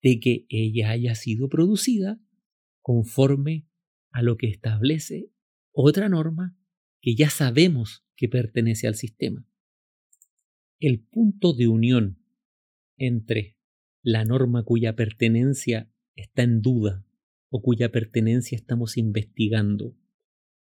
de 0.02 0.20
que 0.20 0.46
ella 0.48 0.90
haya 0.90 1.14
sido 1.14 1.48
producida 1.48 2.20
conforme 2.80 3.66
a 4.10 4.22
lo 4.22 4.36
que 4.36 4.48
establece 4.48 5.30
otra 5.72 6.08
norma 6.08 6.56
que 7.00 7.14
ya 7.14 7.30
sabemos 7.30 8.04
que 8.16 8.28
pertenece 8.28 8.86
al 8.86 8.94
sistema. 8.94 9.46
El 10.78 11.00
punto 11.00 11.52
de 11.52 11.68
unión 11.68 12.22
entre 12.96 13.56
la 14.02 14.24
norma 14.24 14.64
cuya 14.64 14.96
pertenencia 14.96 15.92
está 16.14 16.42
en 16.42 16.62
duda 16.62 17.06
o 17.50 17.62
cuya 17.62 17.90
pertenencia 17.90 18.56
estamos 18.56 18.96
investigando 18.96 19.96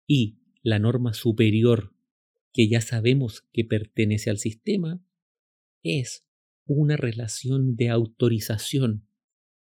y 0.06 0.40
la 0.62 0.78
norma 0.78 1.12
superior 1.12 1.94
que 2.52 2.68
ya 2.68 2.80
sabemos 2.80 3.42
que 3.52 3.64
pertenece 3.64 4.30
al 4.30 4.38
sistema 4.38 5.02
es 5.82 6.26
una 6.64 6.96
relación 6.96 7.76
de 7.76 7.90
autorización 7.90 9.06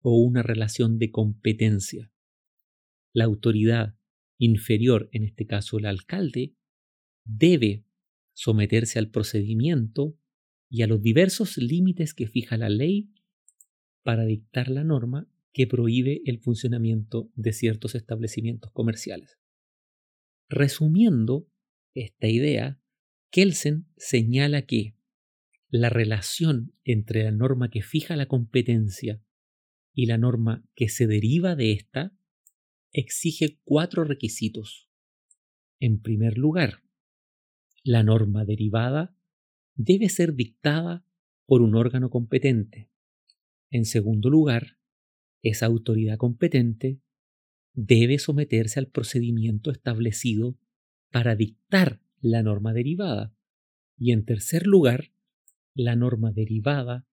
o 0.01 0.19
una 0.19 0.43
relación 0.43 0.99
de 0.99 1.11
competencia 1.11 2.11
la 3.17 3.25
autoridad 3.25 3.97
inferior, 4.37 5.09
en 5.11 5.25
este 5.25 5.47
caso 5.47 5.79
el 5.79 5.87
alcalde, 5.87 6.55
debe 7.25 7.87
someterse 8.35 8.99
al 8.99 9.09
procedimiento 9.09 10.19
y 10.69 10.83
a 10.83 10.87
los 10.87 11.01
diversos 11.01 11.57
límites 11.57 12.13
que 12.13 12.27
fija 12.27 12.59
la 12.59 12.69
ley 12.69 13.11
para 14.03 14.27
dictar 14.27 14.69
la 14.69 14.85
norma 14.85 15.31
que 15.55 15.67
prohíbe 15.67 16.21
el 16.27 16.41
funcionamiento 16.41 17.31
de 17.37 17.55
ciertos 17.55 17.95
establecimientos 17.95 18.71
comerciales. 18.73 19.39
Resumiendo 20.51 21.49
esta 21.95 22.29
idea, 22.29 22.79
Kelsen 23.31 23.87
señala 23.97 24.67
que 24.67 24.95
la 25.71 25.89
relación 25.89 26.75
entre 26.85 27.25
la 27.25 27.33
norma 27.33 27.71
que 27.71 27.81
fija 27.81 28.15
la 28.15 28.27
competencia 28.27 29.23
y 29.97 30.05
la 30.05 30.19
norma 30.19 30.63
que 30.75 30.91
se 30.91 31.07
deriva 31.07 31.57
de 31.57 31.73
ésta 31.73 32.15
exige 32.93 33.59
cuatro 33.65 34.05
requisitos. 34.05 34.91
En 35.81 36.03
primer 36.03 36.37
lugar, 36.37 36.83
la 37.83 38.03
norma 38.03 38.45
derivada 38.45 39.17
debe 39.75 40.11
ser 40.11 40.35
dictada 40.35 41.07
por 41.47 41.63
un 41.63 41.75
órgano 41.75 42.11
competente. 42.11 42.91
En 43.71 43.87
segundo 43.87 44.29
lugar, 44.29 44.79
esa 45.43 45.65
autoridad 45.65 46.19
competente 46.19 47.01
debe 47.73 48.19
someterse 48.19 48.79
al 48.79 48.89
procedimiento 48.89 49.71
establecido 49.71 50.59
para 51.11 51.37
dictar 51.37 52.03
la 52.21 52.43
norma 52.43 52.75
derivada. 52.75 53.35
Y 53.97 54.13
en 54.13 54.27
tercer 54.27 54.67
lugar, 54.67 55.11
la 55.75 55.97
norma 55.97 56.33
derivada 56.33 57.07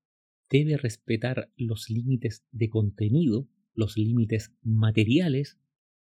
debe 0.50 0.78
respetar 0.78 1.52
los 1.56 1.90
límites 1.90 2.46
de 2.52 2.70
contenido, 2.70 3.50
los 3.74 3.98
límites 3.98 4.54
materiales 4.62 5.60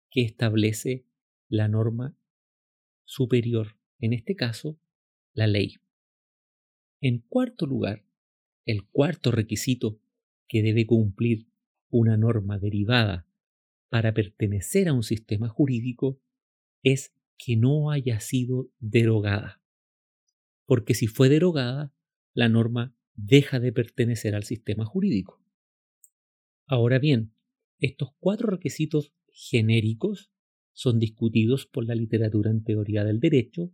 que 0.10 0.21
establece 0.21 1.06
la 1.47 1.67
norma 1.67 2.17
superior, 3.06 3.78
en 3.99 4.13
este 4.13 4.36
caso, 4.36 4.80
la 5.34 5.47
ley. 5.47 5.75
En 7.02 7.19
cuarto 7.19 7.65
lugar, 7.65 8.06
el 8.65 8.86
cuarto 8.88 9.32
requisito 9.32 9.99
que 10.47 10.62
debe 10.62 10.86
cumplir 10.86 11.47
una 11.89 12.17
norma 12.17 12.60
derivada 12.60 13.28
para 13.89 14.13
pertenecer 14.13 14.88
a 14.88 14.93
un 14.93 15.04
sistema 15.04 15.49
jurídico 15.49 16.21
es 16.84 17.13
que 17.38 17.56
no 17.56 17.91
haya 17.91 18.19
sido 18.19 18.69
derogada. 18.80 19.62
Porque 20.65 20.93
si 20.93 21.08
fue 21.08 21.30
derogada, 21.30 21.93
la 22.34 22.49
norma 22.49 22.95
deja 23.25 23.60
de 23.60 23.71
pertenecer 23.71 24.36
al 24.36 24.43
sistema 24.43 24.86
jurídico. 24.86 25.41
Ahora 26.65 26.99
bien, 26.99 27.34
estos 27.79 28.10
cuatro 28.19 28.49
requisitos 28.49 29.13
genéricos 29.32 30.32
son 30.73 30.99
discutidos 30.99 31.65
por 31.65 31.86
la 31.86 31.95
literatura 31.95 32.51
en 32.51 32.63
teoría 32.63 33.03
del 33.03 33.19
derecho 33.19 33.73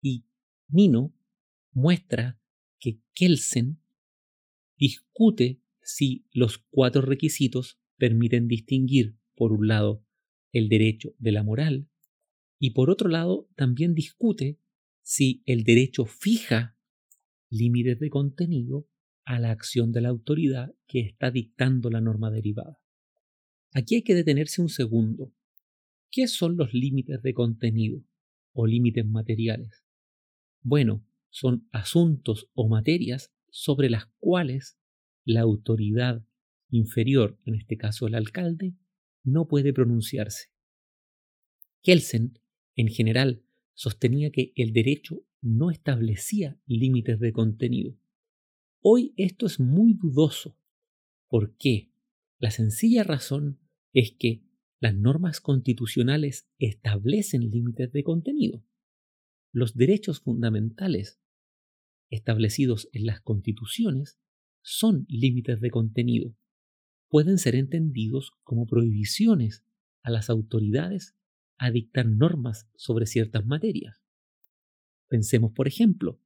Y 0.00 0.24
Nino 0.68 1.14
muestra 1.72 2.40
que 2.78 3.00
Kelsen 3.14 3.80
discute 4.76 5.60
si 5.80 6.26
los 6.32 6.58
cuatro 6.58 7.02
requisitos 7.02 7.78
permiten 7.96 8.48
distinguir, 8.48 9.16
por 9.36 9.52
un 9.52 9.68
lado, 9.68 10.04
el 10.52 10.68
derecho 10.68 11.14
de 11.18 11.32
la 11.32 11.44
moral, 11.44 11.88
y 12.58 12.70
por 12.70 12.90
otro 12.90 13.08
lado, 13.08 13.48
también 13.54 13.94
discute 13.94 14.58
si 15.02 15.42
el 15.46 15.64
derecho 15.64 16.04
fija 16.04 16.71
límites 17.52 17.98
de 17.98 18.08
contenido 18.08 18.88
a 19.24 19.38
la 19.38 19.50
acción 19.50 19.92
de 19.92 20.00
la 20.00 20.08
autoridad 20.08 20.74
que 20.86 21.00
está 21.00 21.30
dictando 21.30 21.90
la 21.90 22.00
norma 22.00 22.30
derivada. 22.30 22.80
Aquí 23.72 23.96
hay 23.96 24.02
que 24.02 24.14
detenerse 24.14 24.62
un 24.62 24.68
segundo. 24.68 25.32
¿Qué 26.10 26.26
son 26.28 26.56
los 26.56 26.72
límites 26.72 27.22
de 27.22 27.34
contenido 27.34 28.02
o 28.52 28.66
límites 28.66 29.06
materiales? 29.06 29.84
Bueno, 30.62 31.06
son 31.28 31.68
asuntos 31.72 32.48
o 32.54 32.68
materias 32.68 33.32
sobre 33.50 33.90
las 33.90 34.06
cuales 34.18 34.78
la 35.24 35.42
autoridad 35.42 36.26
inferior, 36.70 37.38
en 37.44 37.54
este 37.54 37.76
caso 37.76 38.06
el 38.06 38.14
alcalde, 38.14 38.74
no 39.24 39.46
puede 39.46 39.72
pronunciarse. 39.72 40.48
Kelsen, 41.82 42.38
en 42.76 42.88
general, 42.88 43.42
sostenía 43.74 44.30
que 44.30 44.52
el 44.56 44.72
derecho 44.72 45.22
no 45.42 45.70
establecía 45.70 46.58
límites 46.66 47.18
de 47.18 47.32
contenido. 47.32 47.98
Hoy 48.80 49.12
esto 49.16 49.46
es 49.46 49.60
muy 49.60 49.94
dudoso. 49.94 50.56
¿Por 51.28 51.56
qué? 51.56 51.90
La 52.38 52.50
sencilla 52.50 53.02
razón 53.04 53.60
es 53.92 54.12
que 54.18 54.44
las 54.80 54.94
normas 54.94 55.40
constitucionales 55.40 56.48
establecen 56.58 57.50
límites 57.50 57.92
de 57.92 58.02
contenido. 58.02 58.64
Los 59.52 59.74
derechos 59.74 60.20
fundamentales 60.20 61.20
establecidos 62.10 62.88
en 62.92 63.06
las 63.06 63.20
constituciones 63.20 64.18
son 64.62 65.06
límites 65.08 65.60
de 65.60 65.70
contenido. 65.70 66.36
Pueden 67.08 67.38
ser 67.38 67.54
entendidos 67.54 68.32
como 68.42 68.66
prohibiciones 68.66 69.64
a 70.02 70.10
las 70.10 70.30
autoridades 70.30 71.16
a 71.58 71.70
dictar 71.70 72.06
normas 72.06 72.68
sobre 72.74 73.06
ciertas 73.06 73.44
materias. 73.46 74.01
Pensemos, 75.12 75.52
por 75.52 75.68
ejemplo, 75.68 76.18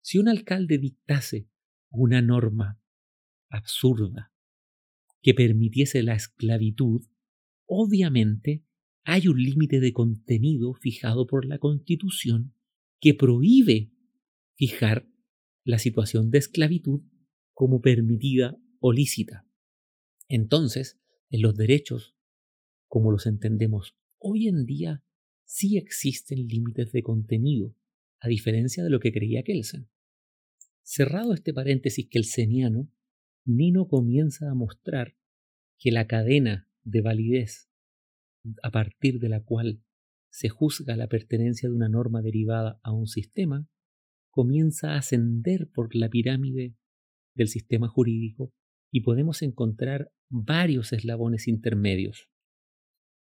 si 0.00 0.18
un 0.18 0.26
alcalde 0.26 0.78
dictase 0.78 1.48
una 1.88 2.20
norma 2.20 2.82
absurda 3.48 4.32
que 5.22 5.34
permitiese 5.34 6.02
la 6.02 6.16
esclavitud, 6.16 7.06
obviamente 7.64 8.64
hay 9.04 9.28
un 9.28 9.40
límite 9.40 9.78
de 9.78 9.92
contenido 9.92 10.74
fijado 10.74 11.28
por 11.28 11.44
la 11.44 11.60
Constitución 11.60 12.56
que 12.98 13.14
prohíbe 13.14 13.92
fijar 14.56 15.08
la 15.62 15.78
situación 15.78 16.32
de 16.32 16.38
esclavitud 16.38 17.02
como 17.52 17.82
permitida 17.82 18.58
o 18.80 18.92
lícita. 18.92 19.46
Entonces, 20.26 21.00
en 21.30 21.40
los 21.40 21.54
derechos, 21.54 22.16
como 22.88 23.12
los 23.12 23.26
entendemos 23.26 23.96
hoy 24.18 24.48
en 24.48 24.66
día, 24.66 25.04
sí 25.44 25.76
existen 25.76 26.48
límites 26.48 26.90
de 26.90 27.04
contenido, 27.04 27.76
a 28.24 28.28
diferencia 28.28 28.82
de 28.82 28.88
lo 28.88 29.00
que 29.00 29.12
creía 29.12 29.42
Kelsen. 29.42 29.90
Cerrado 30.82 31.34
este 31.34 31.52
paréntesis 31.52 32.08
kelseniano, 32.08 32.90
Nino 33.44 33.86
comienza 33.86 34.50
a 34.50 34.54
mostrar 34.54 35.14
que 35.78 35.92
la 35.92 36.06
cadena 36.06 36.66
de 36.84 37.02
validez 37.02 37.68
a 38.62 38.70
partir 38.70 39.20
de 39.20 39.28
la 39.28 39.42
cual 39.42 39.82
se 40.30 40.48
juzga 40.48 40.96
la 40.96 41.06
pertenencia 41.06 41.68
de 41.68 41.74
una 41.74 41.90
norma 41.90 42.22
derivada 42.22 42.80
a 42.82 42.92
un 42.92 43.06
sistema 43.06 43.68
comienza 44.30 44.92
a 44.92 44.98
ascender 44.98 45.68
por 45.68 45.94
la 45.94 46.08
pirámide 46.08 46.74
del 47.34 47.48
sistema 47.48 47.88
jurídico 47.88 48.54
y 48.90 49.02
podemos 49.02 49.42
encontrar 49.42 50.12
varios 50.30 50.94
eslabones 50.94 51.46
intermedios. 51.46 52.30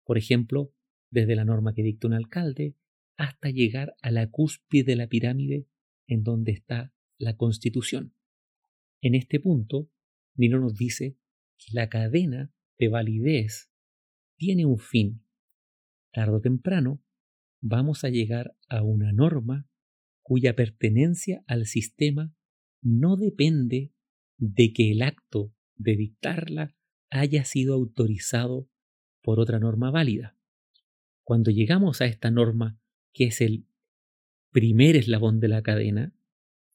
Por 0.04 0.18
ejemplo, 0.18 0.74
desde 1.12 1.36
la 1.36 1.46
norma 1.46 1.76
que 1.76 1.84
dicta 1.84 2.08
un 2.08 2.14
alcalde 2.14 2.76
hasta 3.20 3.50
llegar 3.50 3.98
a 4.02 4.12
la 4.12 4.32
cúspide 4.32 4.86
de 4.86 4.96
la 4.96 5.08
pirámide 5.08 5.68
en 6.08 6.24
donde 6.24 6.54
está 6.54 6.94
la 7.18 7.36
Constitución. 7.36 8.16
En 9.02 9.14
este 9.14 9.42
punto, 9.42 9.92
Nino 10.36 10.58
nos 10.58 10.76
dice 10.76 11.18
que 11.58 11.74
la 11.74 11.90
cadena 11.90 12.54
de 12.78 12.88
validez 12.88 13.70
tiene 14.38 14.66
un 14.66 14.80
fin. 14.80 15.26
Tardo 16.14 16.38
o 16.38 16.42
temprano, 16.42 17.04
vamos 17.60 18.06
a 18.06 18.10
llegar 18.10 18.56
a 18.70 18.84
una 18.84 19.12
norma 19.12 19.68
cuya 20.22 20.56
pertenencia 20.56 21.44
al 21.46 21.66
sistema 21.66 22.34
no 22.82 23.18
depende 23.18 23.92
de 24.38 24.72
que 24.72 24.92
el 24.92 25.02
acto 25.02 25.54
de 25.76 25.98
dictarla 25.98 26.74
haya 27.10 27.44
sido 27.44 27.74
autorizado 27.74 28.70
por 29.22 29.42
otra 29.42 29.60
norma 29.60 29.92
válida. 29.92 30.38
Cuando 31.26 31.52
llegamos 31.52 32.00
a 32.00 32.06
esta 32.06 32.32
norma, 32.32 32.80
que 33.14 33.26
es 33.26 33.42
el 33.42 33.66
primer 34.52 34.96
eslabón 34.96 35.40
de 35.40 35.48
la 35.48 35.62
cadena, 35.62 36.16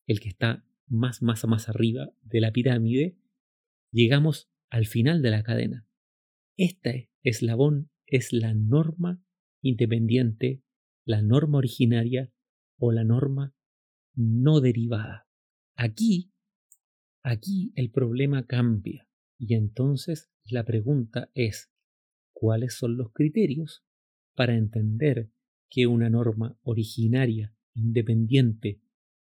el 0.06 0.20
que 0.20 0.28
está 0.28 0.64
más, 0.86 1.22
más, 1.22 1.44
más 1.46 1.68
arriba 1.68 2.10
de 2.22 2.40
la 2.40 2.52
pirámide, 2.52 3.16
llegamos 3.90 4.50
al 4.70 4.86
final 4.86 5.22
de 5.22 5.30
la 5.30 5.42
cadena. 5.42 5.86
Este 6.56 7.10
eslabón 7.22 7.90
es 8.06 8.32
la 8.32 8.54
norma 8.54 9.22
independiente, 9.62 10.62
la 11.04 11.22
norma 11.22 11.58
originaria 11.58 12.32
o 12.78 12.92
la 12.92 13.04
norma 13.04 13.54
no 14.14 14.60
derivada. 14.60 15.26
Aquí, 15.74 16.32
aquí 17.22 17.72
el 17.74 17.90
problema 17.90 18.46
cambia 18.46 19.08
y 19.38 19.54
entonces 19.54 20.30
la 20.44 20.64
pregunta 20.64 21.30
es, 21.34 21.72
¿cuáles 22.32 22.74
son 22.74 22.96
los 22.96 23.12
criterios 23.12 23.84
para 24.34 24.54
entender 24.54 25.30
que 25.74 25.88
una 25.88 26.08
norma 26.08 26.56
originaria, 26.62 27.52
independiente 27.74 28.80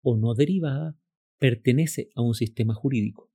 o 0.01 0.17
no 0.17 0.33
derivada 0.33 0.99
pertenece 1.39 2.09
a 2.15 2.21
un 2.21 2.35
sistema 2.35 2.73
jurídico? 2.73 3.31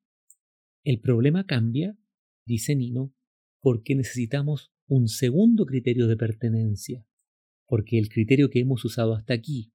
El 0.84 1.00
problema 1.00 1.46
cambia, 1.46 1.96
dice 2.44 2.76
Nino, 2.76 3.14
porque 3.60 3.94
necesitamos 3.94 4.74
un 4.86 5.08
segundo 5.08 5.64
criterio 5.64 6.06
de 6.06 6.18
pertenencia, 6.18 7.06
porque 7.66 7.98
el 7.98 8.10
criterio 8.10 8.50
que 8.50 8.60
hemos 8.60 8.84
usado 8.84 9.14
hasta 9.14 9.32
aquí, 9.32 9.72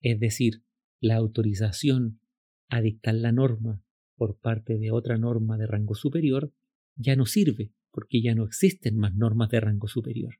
es 0.00 0.18
decir, 0.18 0.64
la 0.98 1.16
autorización 1.16 2.20
a 2.68 2.80
dictar 2.80 3.14
la 3.14 3.32
norma 3.32 3.84
por 4.16 4.38
parte 4.38 4.78
de 4.78 4.90
otra 4.92 5.18
norma 5.18 5.58
de 5.58 5.66
rango 5.66 5.94
superior, 5.94 6.54
ya 6.96 7.16
no 7.16 7.26
sirve, 7.26 7.74
porque 7.90 8.22
ya 8.22 8.34
no 8.34 8.44
existen 8.44 8.96
más 8.96 9.14
normas 9.14 9.50
de 9.50 9.60
rango 9.60 9.88
superior. 9.88 10.38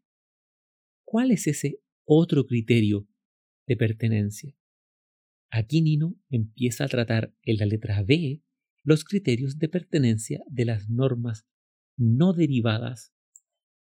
¿Cuál 1.04 1.30
es 1.30 1.46
ese 1.46 1.82
otro 2.04 2.46
criterio 2.46 3.06
de 3.66 3.76
pertenencia? 3.76 4.54
Aquí 5.50 5.82
Nino 5.82 6.16
empieza 6.30 6.84
a 6.84 6.88
tratar 6.88 7.34
en 7.42 7.58
la 7.58 7.66
letra 7.66 8.02
B 8.02 8.42
los 8.84 9.04
criterios 9.04 9.58
de 9.58 9.68
pertenencia 9.68 10.42
de 10.48 10.64
las 10.64 10.88
normas 10.88 11.46
no 11.96 12.32
derivadas. 12.32 13.12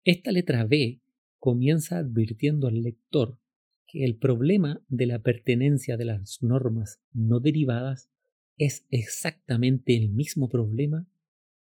Esta 0.04 0.30
letra 0.30 0.66
B 0.66 1.00
comienza 1.38 1.98
advirtiendo 1.98 2.68
al 2.68 2.82
lector 2.82 3.38
que 3.86 4.04
el 4.04 4.16
problema 4.16 4.84
de 4.88 5.06
la 5.06 5.20
pertenencia 5.20 5.96
de 5.96 6.04
las 6.04 6.42
normas 6.42 7.00
no 7.12 7.40
derivadas 7.40 8.10
es 8.56 8.86
exactamente 8.90 9.96
el 9.96 10.10
mismo 10.10 10.48
problema 10.48 11.08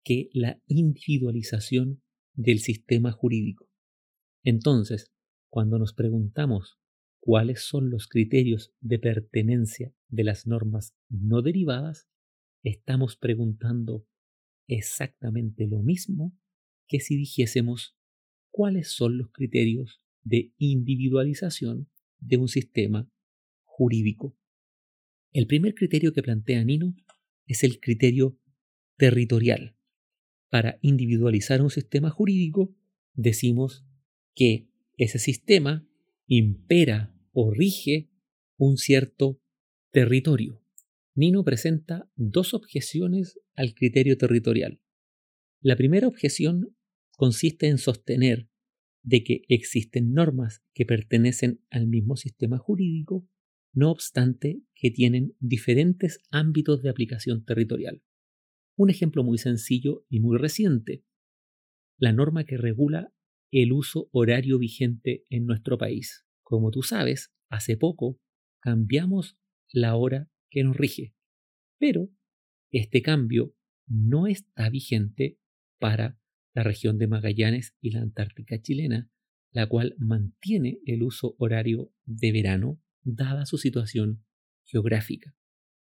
que 0.03 0.29
la 0.33 0.61
individualización 0.67 2.01
del 2.33 2.59
sistema 2.59 3.11
jurídico. 3.11 3.69
Entonces, 4.43 5.11
cuando 5.49 5.79
nos 5.79 5.93
preguntamos 5.93 6.79
cuáles 7.19 7.61
son 7.61 7.89
los 7.89 8.07
criterios 8.07 8.73
de 8.79 8.99
pertenencia 8.99 9.93
de 10.07 10.23
las 10.23 10.47
normas 10.47 10.95
no 11.09 11.41
derivadas, 11.41 12.07
estamos 12.63 13.15
preguntando 13.15 14.07
exactamente 14.67 15.67
lo 15.67 15.81
mismo 15.81 16.37
que 16.87 16.99
si 16.99 17.17
dijésemos 17.17 17.97
cuáles 18.51 18.91
son 18.91 19.17
los 19.17 19.31
criterios 19.31 20.01
de 20.23 20.53
individualización 20.57 21.89
de 22.19 22.37
un 22.37 22.47
sistema 22.47 23.09
jurídico. 23.63 24.35
El 25.31 25.47
primer 25.47 25.75
criterio 25.75 26.13
que 26.13 26.23
plantea 26.23 26.63
Nino 26.63 26.95
es 27.45 27.63
el 27.63 27.79
criterio 27.79 28.37
territorial. 28.97 29.75
Para 30.49 30.79
individualizar 30.81 31.61
un 31.61 31.69
sistema 31.69 32.09
jurídico 32.09 32.75
decimos 33.13 33.85
que 34.35 34.67
ese 34.99 35.17
sistema 35.17 35.87
impera 36.27 37.15
o 37.31 37.51
rige 37.51 38.09
un 38.57 38.77
cierto 38.77 39.41
territorio. 39.91 40.61
Nino 41.15 41.43
presenta 41.43 42.11
dos 42.15 42.53
objeciones 42.53 43.39
al 43.55 43.73
criterio 43.73 44.17
territorial. 44.17 44.81
La 45.61 45.75
primera 45.75 46.07
objeción 46.07 46.75
consiste 47.15 47.67
en 47.67 47.77
sostener 47.77 48.49
de 49.01 49.23
que 49.23 49.41
existen 49.47 50.13
normas 50.13 50.61
que 50.73 50.85
pertenecen 50.85 51.61
al 51.69 51.87
mismo 51.87 52.17
sistema 52.17 52.57
jurídico 52.57 53.27
no 53.73 53.91
obstante 53.91 54.61
que 54.75 54.91
tienen 54.91 55.35
diferentes 55.39 56.19
ámbitos 56.31 56.81
de 56.81 56.89
aplicación 56.89 57.45
territorial. 57.45 58.03
Un 58.75 58.89
ejemplo 58.89 59.23
muy 59.23 59.37
sencillo 59.37 60.05
y 60.09 60.19
muy 60.19 60.37
reciente, 60.37 61.05
la 61.97 62.11
norma 62.11 62.45
que 62.45 62.57
regula 62.57 63.13
el 63.51 63.71
uso 63.71 64.09
horario 64.11 64.59
vigente 64.59 65.25
en 65.29 65.45
nuestro 65.45 65.77
país. 65.77 66.25
Como 66.43 66.71
tú 66.71 66.83
sabes, 66.83 67.33
hace 67.49 67.77
poco 67.77 68.19
cambiamos 68.59 69.37
la 69.71 69.95
hora 69.95 70.29
que 70.49 70.63
nos 70.63 70.75
rige, 70.75 71.13
pero 71.77 72.09
este 72.71 73.01
cambio 73.01 73.55
no 73.87 74.27
está 74.27 74.69
vigente 74.69 75.39
para 75.79 76.19
la 76.53 76.63
región 76.63 76.97
de 76.97 77.07
Magallanes 77.07 77.75
y 77.81 77.91
la 77.91 78.01
Antártica 78.01 78.61
chilena, 78.61 79.09
la 79.51 79.67
cual 79.67 79.95
mantiene 79.97 80.79
el 80.85 81.03
uso 81.03 81.35
horario 81.37 81.91
de 82.05 82.31
verano 82.31 82.81
dada 83.03 83.45
su 83.45 83.57
situación 83.57 84.23
geográfica. 84.65 85.35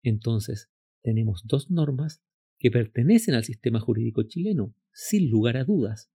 Entonces, 0.03 0.71
tenemos 1.03 1.43
dos 1.47 1.71
normas 1.71 2.23
que 2.59 2.71
pertenecen 2.71 3.35
al 3.35 3.45
sistema 3.45 3.81
jurídico 3.81 4.23
chileno, 4.25 4.75
sin 4.93 5.31
lugar 5.31 5.57
a 5.57 5.65
dudas, 5.65 6.13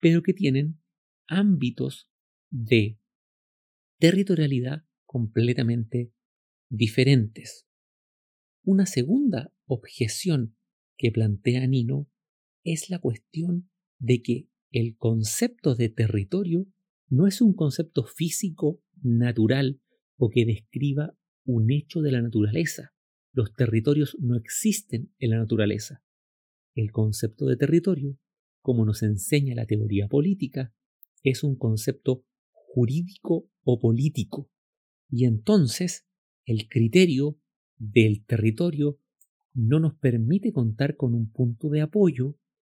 pero 0.00 0.22
que 0.22 0.32
tienen 0.32 0.80
ámbitos 1.26 2.08
de 2.50 2.98
territorialidad 3.98 4.84
completamente 5.04 6.12
diferentes. 6.68 7.66
Una 8.62 8.86
segunda 8.86 9.52
objeción 9.66 10.56
que 10.96 11.10
plantea 11.10 11.66
Nino 11.66 12.10
es 12.64 12.90
la 12.90 12.98
cuestión 12.98 13.70
de 13.98 14.22
que 14.22 14.48
el 14.70 14.96
concepto 14.96 15.74
de 15.74 15.88
territorio 15.88 16.66
no 17.08 17.26
es 17.26 17.40
un 17.40 17.54
concepto 17.54 18.04
físico, 18.04 18.82
natural 19.02 19.80
o 20.16 20.30
que 20.30 20.44
describa 20.44 21.16
un 21.44 21.70
hecho 21.70 22.02
de 22.02 22.12
la 22.12 22.22
naturaleza. 22.22 22.94
Los 23.32 23.54
territorios 23.54 24.16
no 24.20 24.36
existen 24.36 25.12
en 25.18 25.30
la 25.30 25.38
naturaleza. 25.38 26.04
El 26.74 26.92
concepto 26.92 27.46
de 27.46 27.56
territorio, 27.56 28.18
como 28.60 28.84
nos 28.84 29.02
enseña 29.02 29.54
la 29.54 29.66
teoría 29.66 30.08
política, 30.08 30.74
es 31.22 31.44
un 31.44 31.56
concepto 31.56 32.24
jurídico 32.52 33.48
o 33.62 33.78
político. 33.78 34.50
Y 35.08 35.24
entonces 35.24 36.06
el 36.44 36.68
criterio 36.68 37.38
del 37.76 38.24
territorio 38.24 38.98
no 39.54 39.80
nos 39.80 39.94
permite 39.94 40.52
contar 40.52 40.96
con 40.96 41.14
un 41.14 41.30
punto 41.30 41.68
de 41.68 41.80
apoyo 41.80 42.36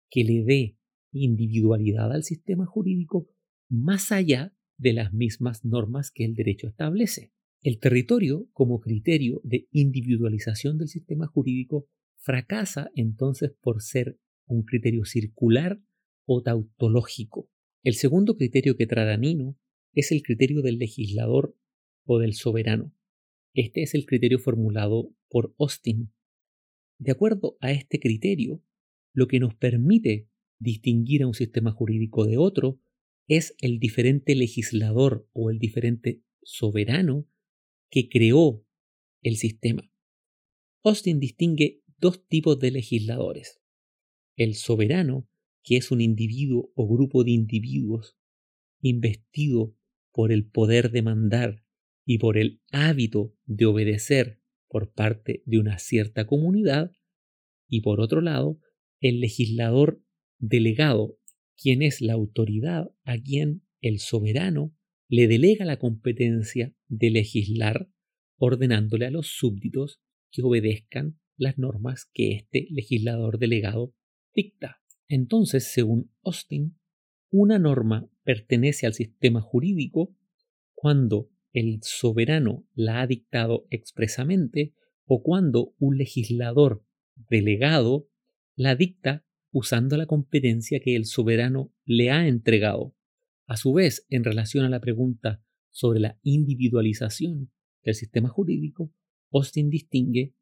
que 0.08 0.24
le 0.24 0.44
dé 0.44 0.78
individualidad 1.12 2.12
al 2.12 2.22
sistema 2.22 2.66
jurídico 2.66 3.28
más 3.68 4.12
allá 4.12 4.54
de 4.76 4.92
las 4.92 5.12
mismas 5.12 5.64
normas 5.64 6.10
que 6.10 6.24
el 6.24 6.34
derecho 6.34 6.68
establece. 6.68 7.32
El 7.62 7.78
territorio, 7.78 8.48
como 8.52 8.80
criterio 8.80 9.40
de 9.44 9.68
individualización 9.70 10.78
del 10.78 10.88
sistema 10.88 11.26
jurídico, 11.26 11.86
fracasa 12.16 12.90
entonces 12.94 13.52
por 13.60 13.82
ser 13.82 14.18
un 14.54 14.62
criterio 14.64 15.04
circular 15.04 15.80
o 16.26 16.42
tautológico. 16.42 17.50
El 17.82 17.94
segundo 17.94 18.36
criterio 18.36 18.76
que 18.76 18.86
trae 18.86 19.16
Nino 19.18 19.58
es 19.94 20.12
el 20.12 20.22
criterio 20.22 20.62
del 20.62 20.78
legislador 20.78 21.56
o 22.04 22.18
del 22.18 22.34
soberano. 22.34 22.92
Este 23.54 23.82
es 23.82 23.94
el 23.94 24.06
criterio 24.06 24.38
formulado 24.38 25.14
por 25.28 25.54
Austin. 25.58 26.12
De 26.98 27.12
acuerdo 27.12 27.56
a 27.60 27.72
este 27.72 27.98
criterio, 27.98 28.62
lo 29.12 29.26
que 29.26 29.40
nos 29.40 29.54
permite 29.54 30.28
distinguir 30.58 31.22
a 31.22 31.26
un 31.26 31.34
sistema 31.34 31.72
jurídico 31.72 32.26
de 32.26 32.36
otro 32.36 32.80
es 33.26 33.54
el 33.60 33.78
diferente 33.78 34.34
legislador 34.34 35.28
o 35.32 35.50
el 35.50 35.58
diferente 35.58 36.22
soberano 36.42 37.26
que 37.90 38.08
creó 38.08 38.64
el 39.22 39.36
sistema. 39.36 39.90
Austin 40.82 41.20
distingue 41.20 41.82
dos 41.98 42.26
tipos 42.26 42.58
de 42.58 42.70
legisladores. 42.70 43.59
El 44.40 44.54
soberano, 44.54 45.28
que 45.62 45.76
es 45.76 45.90
un 45.90 46.00
individuo 46.00 46.72
o 46.74 46.88
grupo 46.88 47.24
de 47.24 47.32
individuos 47.32 48.16
investido 48.80 49.76
por 50.14 50.32
el 50.32 50.48
poder 50.48 50.92
de 50.92 51.02
mandar 51.02 51.62
y 52.06 52.16
por 52.16 52.38
el 52.38 52.62
hábito 52.72 53.36
de 53.44 53.66
obedecer 53.66 54.40
por 54.66 54.94
parte 54.94 55.42
de 55.44 55.58
una 55.58 55.78
cierta 55.78 56.26
comunidad, 56.26 56.90
y 57.68 57.82
por 57.82 58.00
otro 58.00 58.22
lado, 58.22 58.58
el 59.00 59.20
legislador 59.20 60.02
delegado, 60.38 61.18
quien 61.54 61.82
es 61.82 62.00
la 62.00 62.14
autoridad 62.14 62.90
a 63.04 63.18
quien 63.18 63.66
el 63.82 63.98
soberano 63.98 64.74
le 65.10 65.28
delega 65.28 65.66
la 65.66 65.78
competencia 65.78 66.74
de 66.88 67.10
legislar, 67.10 67.90
ordenándole 68.38 69.04
a 69.04 69.10
los 69.10 69.26
súbditos 69.26 70.00
que 70.30 70.40
obedezcan 70.40 71.20
las 71.36 71.58
normas 71.58 72.08
que 72.14 72.32
este 72.32 72.68
legislador 72.70 73.38
delegado 73.38 73.94
dicta. 74.34 74.80
Entonces, 75.08 75.72
según 75.72 76.10
Austin, 76.22 76.78
una 77.30 77.58
norma 77.58 78.08
pertenece 78.24 78.86
al 78.86 78.94
sistema 78.94 79.40
jurídico 79.40 80.16
cuando 80.74 81.30
el 81.52 81.80
soberano 81.82 82.66
la 82.74 83.00
ha 83.00 83.06
dictado 83.06 83.66
expresamente 83.70 84.74
o 85.04 85.22
cuando 85.22 85.74
un 85.78 85.98
legislador 85.98 86.84
delegado 87.28 88.08
la 88.54 88.76
dicta 88.76 89.24
usando 89.52 89.96
la 89.96 90.06
competencia 90.06 90.80
que 90.80 90.94
el 90.94 91.06
soberano 91.06 91.72
le 91.84 92.10
ha 92.10 92.28
entregado. 92.28 92.94
A 93.46 93.56
su 93.56 93.72
vez, 93.72 94.06
en 94.10 94.22
relación 94.22 94.64
a 94.64 94.68
la 94.68 94.80
pregunta 94.80 95.42
sobre 95.70 96.00
la 96.00 96.18
individualización 96.22 97.50
del 97.82 97.94
sistema 97.94 98.28
jurídico, 98.28 98.92
Austin 99.32 99.70
distingue 99.70 100.34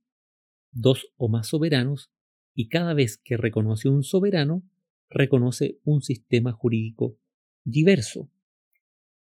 dos 0.70 1.12
o 1.16 1.29
más 1.29 1.48
soberanos 1.48 2.12
y 2.59 2.66
cada 2.66 2.92
vez 2.92 3.18
que 3.18 3.37
reconoce 3.37 3.88
un 3.88 4.03
soberano, 4.03 4.64
reconoce 5.09 5.79
un 5.85 6.03
sistema 6.03 6.51
jurídico 6.51 7.16
diverso. 7.62 8.33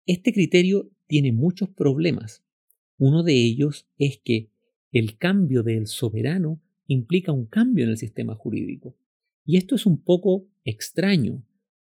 Este 0.06 0.32
criterio 0.32 0.90
tiene 1.08 1.34
muchos 1.34 1.68
problemas. 1.68 2.46
Uno 2.98 3.24
de 3.24 3.34
ellos 3.34 3.86
es 3.98 4.22
que 4.24 4.50
el 4.94 5.18
cambio 5.18 5.62
del 5.62 5.88
soberano 5.88 6.62
implica 6.86 7.34
un 7.34 7.48
cambio 7.48 7.84
en 7.84 7.90
el 7.90 7.98
sistema 7.98 8.34
jurídico. 8.34 8.96
Y 9.44 9.58
esto 9.58 9.76
es 9.76 9.86
un 9.86 10.02
poco 10.02 10.48
extraño, 10.63 11.46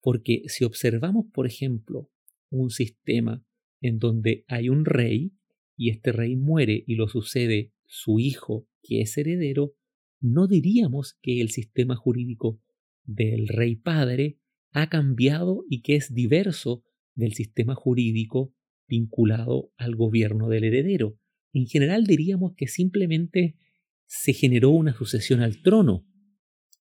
porque 0.03 0.44
si 0.47 0.62
observamos, 0.62 1.27
por 1.33 1.49
ejemplo, 1.49 2.09
un 2.49 2.70
sistema 2.70 3.44
en 3.81 3.99
donde 3.99 4.44
hay 4.47 4.68
un 4.68 4.85
rey 4.85 5.33
y 5.77 5.90
este 5.90 6.12
rey 6.12 6.37
muere 6.37 6.85
y 6.87 6.94
lo 6.94 7.09
sucede 7.09 7.73
su 7.87 8.20
hijo, 8.20 8.68
que 8.85 9.01
es 9.01 9.18
heredero, 9.18 9.75
no 10.24 10.46
diríamos 10.46 11.18
que 11.20 11.42
el 11.42 11.50
sistema 11.50 11.96
jurídico 11.96 12.58
del 13.04 13.46
rey 13.46 13.76
padre 13.76 14.38
ha 14.72 14.88
cambiado 14.88 15.64
y 15.68 15.82
que 15.82 15.96
es 15.96 16.14
diverso 16.14 16.82
del 17.14 17.34
sistema 17.34 17.74
jurídico 17.74 18.54
vinculado 18.88 19.70
al 19.76 19.96
gobierno 19.96 20.48
del 20.48 20.64
heredero. 20.64 21.18
En 21.52 21.66
general 21.66 22.04
diríamos 22.04 22.54
que 22.56 22.68
simplemente 22.68 23.58
se 24.06 24.32
generó 24.32 24.70
una 24.70 24.94
sucesión 24.94 25.42
al 25.42 25.60
trono, 25.60 26.06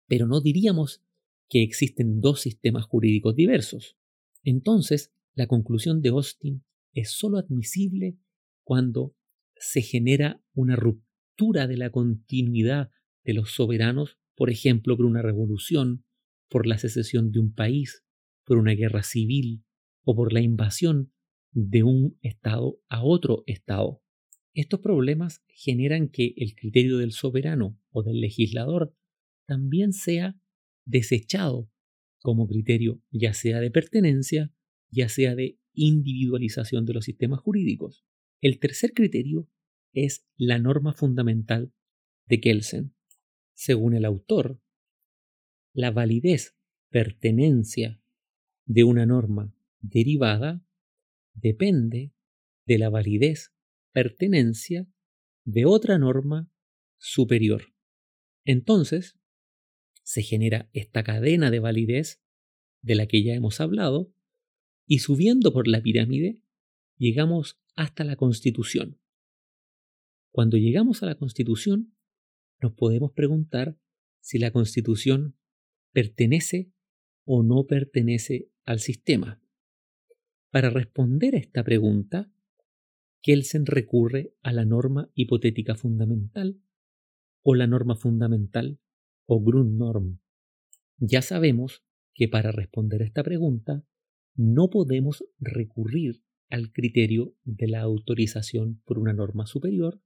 pero 0.08 0.26
no 0.26 0.40
diríamos 0.40 1.04
que 1.50 1.64
existen 1.64 2.22
dos 2.22 2.40
sistemas 2.40 2.86
jurídicos 2.86 3.36
diversos. 3.36 3.98
Entonces, 4.44 5.12
la 5.34 5.48
conclusión 5.48 6.02
de 6.02 6.10
Austin 6.10 6.64
es 6.94 7.12
sólo 7.12 7.40
admisible 7.40 8.18
cuando 8.64 9.18
se 9.58 9.82
genera 9.82 10.42
una 10.54 10.78
ruptura 10.78 11.68
de 11.68 11.76
la 11.76 11.90
continuidad 11.90 12.90
de 13.24 13.34
los 13.34 13.52
soberanos, 13.52 14.18
por 14.36 14.50
ejemplo, 14.50 14.96
por 14.98 15.06
una 15.06 15.22
revolución, 15.22 16.06
por 16.50 16.68
la 16.68 16.78
secesión 16.78 17.32
de 17.32 17.40
un 17.40 17.54
país, 17.54 18.04
por 18.46 18.58
una 18.58 18.74
guerra 18.74 19.04
civil 19.04 19.64
o 20.04 20.16
por 20.16 20.34
la 20.34 20.42
invasión 20.42 21.12
de 21.52 21.84
un 21.84 22.18
Estado 22.22 22.80
a 22.90 23.04
otro 23.04 23.44
Estado. 23.48 24.02
Estos 24.54 24.82
problemas 24.82 25.44
generan 25.48 26.10
que 26.10 26.34
el 26.38 26.56
criterio 26.56 26.98
del 26.98 27.12
soberano 27.12 27.80
o 27.90 28.04
del 28.04 28.22
legislador 28.22 28.96
también 29.46 29.94
sea 29.94 30.40
desechado 30.86 31.70
como 32.22 32.48
criterio 32.48 33.02
ya 33.12 33.34
sea 33.34 33.60
de 33.60 33.70
pertenencia, 33.70 34.54
ya 34.90 35.10
sea 35.10 35.36
de 35.36 35.60
individualización 35.74 36.86
de 36.86 36.94
los 36.94 37.06
sistemas 37.06 37.40
jurídicos. 37.40 38.06
El 38.42 38.60
tercer 38.60 38.94
criterio 38.94 39.50
es 39.94 40.26
la 40.38 40.60
norma 40.60 40.94
fundamental 40.94 41.74
de 42.28 42.40
Kelsen. 42.40 42.96
Según 43.66 43.94
el 43.94 44.04
autor, 44.04 44.60
la 45.72 45.90
validez, 45.90 46.54
pertenencia 46.90 48.04
de 48.66 48.84
una 48.84 49.06
norma 49.06 49.56
derivada 49.80 50.68
depende 51.34 52.12
de 52.66 52.78
la 52.78 52.90
validez, 52.90 53.54
pertenencia 53.94 54.92
de 55.46 55.64
otra 55.64 55.98
norma 55.98 56.52
superior. 56.98 57.74
Entonces, 58.44 59.18
se 60.02 60.24
genera 60.24 60.70
esta 60.74 61.06
cadena 61.06 61.50
de 61.50 61.60
validez 61.62 62.22
de 62.82 62.96
la 62.96 63.08
que 63.08 63.24
ya 63.24 63.34
hemos 63.34 63.62
hablado, 63.62 64.14
y 64.86 65.00
subiendo 65.00 65.54
por 65.54 65.70
la 65.70 65.82
pirámide, 65.82 66.42
llegamos 66.98 67.62
hasta 67.76 68.04
la 68.04 68.18
Constitución. 68.18 69.00
Cuando 70.32 70.58
llegamos 70.58 71.02
a 71.02 71.06
la 71.06 71.16
Constitución, 71.16 71.96
nos 72.64 72.74
podemos 72.74 73.12
preguntar 73.12 73.78
si 74.22 74.40
la 74.40 74.52
Constitución 74.52 75.36
pertenece 75.92 76.72
o 77.26 77.44
no 77.44 77.68
pertenece 77.68 78.50
al 78.66 78.80
sistema. 78.80 79.42
Para 80.50 80.70
responder 80.70 81.36
a 81.36 81.40
esta 81.40 81.64
pregunta, 81.64 82.32
Kelsen 83.22 83.66
recurre 83.66 84.34
a 84.42 84.54
la 84.54 84.66
norma 84.66 85.12
hipotética 85.14 85.76
fundamental 85.76 86.62
o 87.42 87.54
la 87.54 87.68
norma 87.68 87.96
fundamental 87.96 88.80
o 89.26 89.42
Grundnorm. 89.42 90.20
Ya 90.98 91.22
sabemos 91.22 91.84
que 92.14 92.30
para 92.30 92.52
responder 92.52 93.02
a 93.02 93.06
esta 93.06 93.24
pregunta 93.24 93.86
no 94.36 94.70
podemos 94.70 95.26
recurrir 95.40 96.24
al 96.50 96.72
criterio 96.72 97.36
de 97.44 97.68
la 97.68 97.82
autorización 97.82 98.82
por 98.86 99.00
una 99.00 99.12
norma 99.12 99.48
superior 99.48 100.02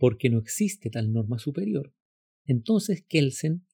porque 0.00 0.30
no 0.30 0.38
existe 0.38 0.88
tal 0.88 1.12
norma 1.12 1.38
superior. 1.38 1.94
Entonces 2.46 3.04
Kelsen 3.06 3.66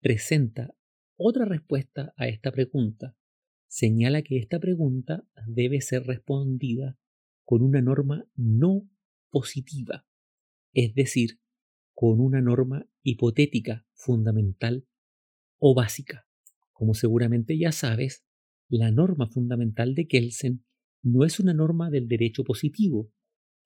presenta 0.00 0.74
otra 1.18 1.44
respuesta 1.44 2.14
a 2.16 2.28
esta 2.28 2.50
pregunta. 2.50 3.14
Señala 3.68 4.22
que 4.22 4.38
esta 4.38 4.58
pregunta 4.58 5.28
debe 5.46 5.82
ser 5.82 6.04
respondida 6.04 6.98
con 7.44 7.60
una 7.60 7.82
norma 7.82 8.26
no 8.34 8.88
positiva, 9.30 10.06
es 10.72 10.94
decir, 10.94 11.40
con 11.94 12.20
una 12.20 12.40
norma 12.40 12.88
hipotética 13.02 13.86
fundamental 13.92 14.88
o 15.58 15.74
básica. 15.74 16.26
Como 16.72 16.94
seguramente 16.94 17.58
ya 17.58 17.70
sabes, 17.70 18.24
la 18.68 18.90
norma 18.90 19.28
fundamental 19.28 19.94
de 19.94 20.06
Kelsen 20.06 20.64
no 21.02 21.26
es 21.26 21.38
una 21.38 21.52
norma 21.52 21.90
del 21.90 22.08
derecho 22.08 22.44
positivo, 22.44 23.12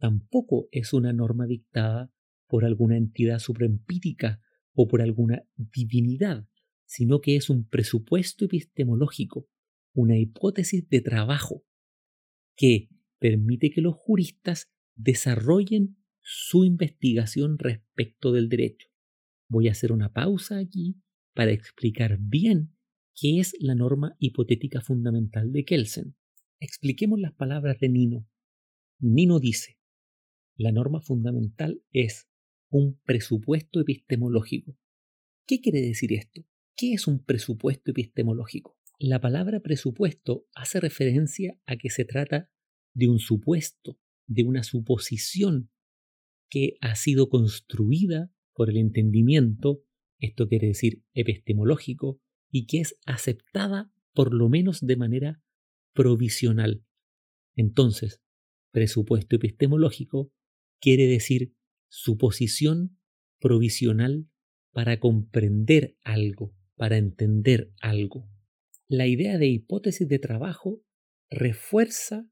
tampoco 0.00 0.68
es 0.72 0.92
una 0.92 1.12
norma 1.12 1.46
dictada 1.46 2.12
por 2.48 2.64
alguna 2.64 2.96
entidad 2.96 3.38
supraempírica 3.38 4.42
o 4.72 4.88
por 4.88 5.02
alguna 5.02 5.44
divinidad, 5.56 6.48
sino 6.86 7.20
que 7.20 7.36
es 7.36 7.50
un 7.50 7.68
presupuesto 7.68 8.46
epistemológico, 8.46 9.48
una 9.92 10.18
hipótesis 10.18 10.88
de 10.88 11.00
trabajo 11.00 11.64
que 12.56 12.88
permite 13.18 13.70
que 13.70 13.80
los 13.80 13.94
juristas 13.94 14.72
desarrollen 14.96 15.96
su 16.22 16.64
investigación 16.64 17.58
respecto 17.58 18.32
del 18.32 18.48
derecho. 18.48 18.88
Voy 19.48 19.68
a 19.68 19.72
hacer 19.72 19.92
una 19.92 20.12
pausa 20.12 20.58
aquí 20.58 20.96
para 21.34 21.52
explicar 21.52 22.18
bien 22.20 22.76
qué 23.14 23.40
es 23.40 23.54
la 23.60 23.74
norma 23.74 24.16
hipotética 24.18 24.80
fundamental 24.80 25.52
de 25.52 25.64
Kelsen. 25.64 26.16
Expliquemos 26.58 27.20
las 27.20 27.32
palabras 27.32 27.78
de 27.80 27.88
Nino. 27.88 28.28
Nino 28.98 29.40
dice, 29.40 29.79
la 30.60 30.72
norma 30.72 31.00
fundamental 31.00 31.82
es 31.90 32.28
un 32.68 33.00
presupuesto 33.06 33.80
epistemológico. 33.80 34.76
¿Qué 35.46 35.62
quiere 35.62 35.80
decir 35.80 36.12
esto? 36.12 36.44
¿Qué 36.76 36.92
es 36.92 37.06
un 37.06 37.24
presupuesto 37.24 37.92
epistemológico? 37.92 38.78
La 38.98 39.22
palabra 39.22 39.60
presupuesto 39.60 40.46
hace 40.54 40.78
referencia 40.78 41.58
a 41.64 41.76
que 41.76 41.88
se 41.88 42.04
trata 42.04 42.50
de 42.92 43.08
un 43.08 43.20
supuesto, 43.20 43.98
de 44.26 44.44
una 44.44 44.62
suposición 44.62 45.70
que 46.50 46.76
ha 46.82 46.94
sido 46.94 47.30
construida 47.30 48.30
por 48.52 48.68
el 48.68 48.76
entendimiento, 48.76 49.82
esto 50.18 50.46
quiere 50.46 50.66
decir 50.66 51.02
epistemológico, 51.14 52.20
y 52.50 52.66
que 52.66 52.80
es 52.80 52.98
aceptada 53.06 53.90
por 54.12 54.34
lo 54.34 54.50
menos 54.50 54.84
de 54.84 54.96
manera 54.96 55.42
provisional. 55.94 56.84
Entonces, 57.56 58.20
presupuesto 58.72 59.36
epistemológico 59.36 60.34
quiere 60.80 61.06
decir 61.06 61.54
suposición 61.88 62.98
provisional 63.38 64.28
para 64.72 65.00
comprender 65.00 65.96
algo, 66.02 66.54
para 66.76 66.96
entender 66.96 67.72
algo. 67.80 68.28
La 68.88 69.06
idea 69.06 69.38
de 69.38 69.48
hipótesis 69.48 70.08
de 70.08 70.18
trabajo 70.18 70.82
refuerza 71.30 72.28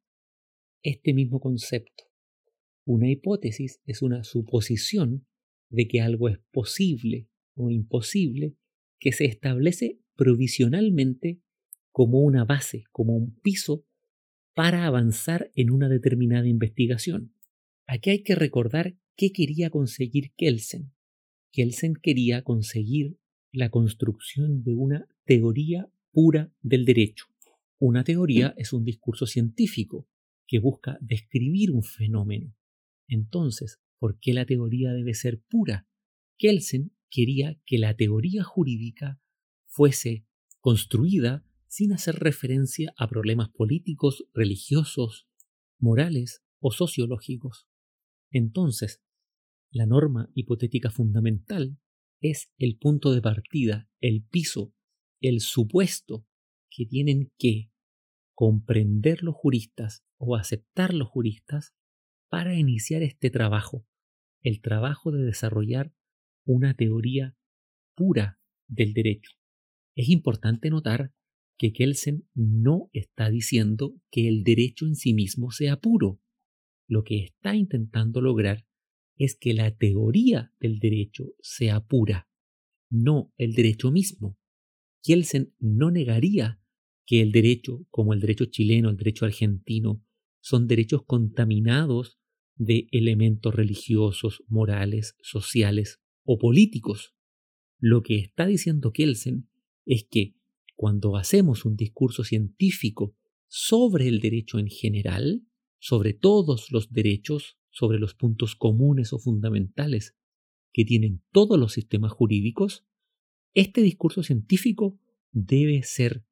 este 0.82 1.14
mismo 1.14 1.40
concepto. 1.40 2.04
Una 2.84 3.10
hipótesis 3.10 3.80
es 3.84 4.02
una 4.02 4.24
suposición 4.24 5.26
de 5.68 5.86
que 5.86 6.00
algo 6.00 6.28
es 6.28 6.38
posible 6.50 7.28
o 7.54 7.70
imposible 7.70 8.56
que 8.98 9.12
se 9.12 9.26
establece 9.26 10.00
provisionalmente 10.16 11.40
como 11.92 12.20
una 12.20 12.44
base, 12.44 12.84
como 12.90 13.16
un 13.16 13.38
piso 13.40 13.84
para 14.54 14.86
avanzar 14.86 15.50
en 15.54 15.70
una 15.70 15.88
determinada 15.88 16.48
investigación. 16.48 17.34
Aquí 17.90 18.10
hay 18.10 18.22
que 18.22 18.34
recordar 18.34 18.98
qué 19.16 19.32
quería 19.32 19.70
conseguir 19.70 20.32
Kelsen. 20.36 20.92
Kelsen 21.52 21.94
quería 21.94 22.42
conseguir 22.42 23.18
la 23.50 23.70
construcción 23.70 24.62
de 24.62 24.74
una 24.74 25.08
teoría 25.24 25.90
pura 26.12 26.52
del 26.60 26.84
derecho. 26.84 27.24
Una 27.78 28.04
teoría 28.04 28.52
es 28.58 28.74
un 28.74 28.84
discurso 28.84 29.24
científico 29.24 30.06
que 30.46 30.58
busca 30.58 30.98
describir 31.00 31.70
un 31.70 31.82
fenómeno. 31.82 32.54
Entonces, 33.06 33.80
¿por 33.98 34.18
qué 34.20 34.34
la 34.34 34.44
teoría 34.44 34.92
debe 34.92 35.14
ser 35.14 35.40
pura? 35.48 35.88
Kelsen 36.36 36.92
quería 37.08 37.58
que 37.64 37.78
la 37.78 37.96
teoría 37.96 38.44
jurídica 38.44 39.18
fuese 39.64 40.26
construida 40.60 41.42
sin 41.68 41.94
hacer 41.94 42.16
referencia 42.16 42.92
a 42.98 43.08
problemas 43.08 43.48
políticos, 43.48 44.26
religiosos, 44.34 45.26
morales 45.78 46.42
o 46.58 46.70
sociológicos. 46.70 47.67
Entonces, 48.30 49.02
la 49.70 49.86
norma 49.86 50.30
hipotética 50.34 50.90
fundamental 50.90 51.78
es 52.20 52.50
el 52.58 52.78
punto 52.78 53.12
de 53.12 53.22
partida, 53.22 53.88
el 54.00 54.24
piso, 54.24 54.72
el 55.20 55.40
supuesto 55.40 56.26
que 56.70 56.86
tienen 56.86 57.32
que 57.38 57.70
comprender 58.34 59.22
los 59.22 59.34
juristas 59.34 60.04
o 60.16 60.36
aceptar 60.36 60.94
los 60.94 61.08
juristas 61.08 61.74
para 62.28 62.54
iniciar 62.54 63.02
este 63.02 63.30
trabajo, 63.30 63.86
el 64.42 64.60
trabajo 64.60 65.10
de 65.10 65.24
desarrollar 65.24 65.92
una 66.44 66.74
teoría 66.74 67.36
pura 67.94 68.40
del 68.68 68.94
derecho. 68.94 69.32
Es 69.96 70.08
importante 70.08 70.70
notar 70.70 71.12
que 71.58 71.72
Kelsen 71.72 72.28
no 72.34 72.88
está 72.92 73.30
diciendo 73.30 73.96
que 74.10 74.28
el 74.28 74.44
derecho 74.44 74.86
en 74.86 74.94
sí 74.94 75.12
mismo 75.12 75.50
sea 75.50 75.80
puro. 75.80 76.20
Lo 76.88 77.04
que 77.04 77.22
está 77.22 77.54
intentando 77.54 78.20
lograr 78.20 78.66
es 79.16 79.36
que 79.38 79.52
la 79.52 79.76
teoría 79.76 80.52
del 80.58 80.78
derecho 80.78 81.34
sea 81.40 81.86
pura, 81.86 82.28
no 82.90 83.32
el 83.36 83.52
derecho 83.52 83.90
mismo. 83.90 84.38
Kelsen 85.02 85.54
no 85.58 85.90
negaría 85.90 86.60
que 87.04 87.20
el 87.20 87.30
derecho, 87.30 87.86
como 87.90 88.14
el 88.14 88.20
derecho 88.20 88.46
chileno, 88.46 88.90
el 88.90 88.96
derecho 88.96 89.26
argentino, 89.26 90.04
son 90.40 90.66
derechos 90.66 91.02
contaminados 91.04 92.18
de 92.56 92.88
elementos 92.90 93.54
religiosos, 93.54 94.42
morales, 94.48 95.14
sociales 95.22 96.00
o 96.24 96.38
políticos. 96.38 97.14
Lo 97.78 98.02
que 98.02 98.16
está 98.16 98.46
diciendo 98.46 98.92
Kelsen 98.92 99.48
es 99.84 100.04
que 100.10 100.34
cuando 100.74 101.16
hacemos 101.16 101.64
un 101.64 101.76
discurso 101.76 102.24
científico 102.24 103.14
sobre 103.46 104.08
el 104.08 104.20
derecho 104.20 104.58
en 104.58 104.68
general, 104.68 105.47
sobre 105.78 106.12
todos 106.12 106.70
los 106.70 106.92
derechos, 106.92 107.58
sobre 107.70 107.98
los 107.98 108.14
puntos 108.14 108.56
comunes 108.56 109.12
o 109.12 109.18
fundamentales 109.18 110.16
que 110.72 110.84
tienen 110.84 111.22
todos 111.32 111.58
los 111.58 111.72
sistemas 111.72 112.12
jurídicos, 112.12 112.86
este 113.54 113.82
discurso 113.82 114.22
científico 114.22 114.98
debe 115.32 115.82
ser 115.82 116.24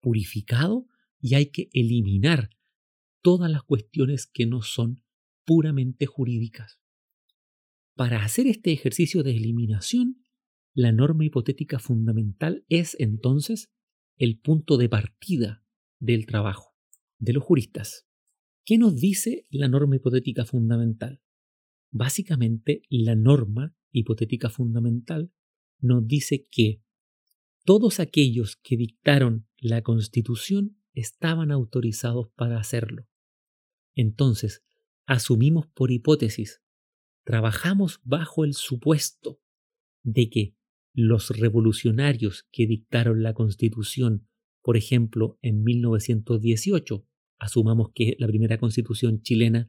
purificado 0.00 0.86
y 1.20 1.34
hay 1.34 1.46
que 1.46 1.68
eliminar 1.72 2.50
todas 3.22 3.50
las 3.50 3.62
cuestiones 3.62 4.26
que 4.26 4.46
no 4.46 4.62
son 4.62 5.02
puramente 5.44 6.06
jurídicas. 6.06 6.80
Para 7.94 8.24
hacer 8.24 8.46
este 8.46 8.72
ejercicio 8.72 9.22
de 9.22 9.32
eliminación, 9.32 10.24
la 10.72 10.92
norma 10.92 11.24
hipotética 11.24 11.78
fundamental 11.78 12.64
es 12.68 12.96
entonces 12.98 13.70
el 14.16 14.38
punto 14.38 14.76
de 14.76 14.88
partida 14.88 15.64
del 15.98 16.26
trabajo 16.26 16.76
de 17.18 17.32
los 17.34 17.42
juristas. 17.42 18.09
¿Qué 18.64 18.78
nos 18.78 18.96
dice 18.96 19.46
la 19.50 19.68
norma 19.68 19.96
hipotética 19.96 20.44
fundamental? 20.44 21.20
Básicamente, 21.90 22.82
la 22.88 23.16
norma 23.16 23.74
hipotética 23.90 24.48
fundamental 24.48 25.32
nos 25.80 26.06
dice 26.06 26.46
que 26.50 26.82
todos 27.64 28.00
aquellos 28.00 28.56
que 28.56 28.76
dictaron 28.76 29.48
la 29.58 29.82
Constitución 29.82 30.76
estaban 30.94 31.50
autorizados 31.50 32.30
para 32.36 32.58
hacerlo. 32.58 33.08
Entonces, 33.94 34.62
asumimos 35.06 35.66
por 35.66 35.90
hipótesis, 35.90 36.62
trabajamos 37.24 38.00
bajo 38.04 38.44
el 38.44 38.54
supuesto 38.54 39.40
de 40.02 40.30
que 40.30 40.54
los 40.92 41.30
revolucionarios 41.30 42.46
que 42.50 42.66
dictaron 42.66 43.22
la 43.22 43.34
Constitución, 43.34 44.28
por 44.62 44.76
ejemplo, 44.76 45.38
en 45.42 45.62
1918, 45.62 47.06
asumamos 47.40 47.90
que 47.94 48.14
la 48.18 48.28
primera 48.28 48.58
constitución 48.58 49.22
chilena, 49.22 49.68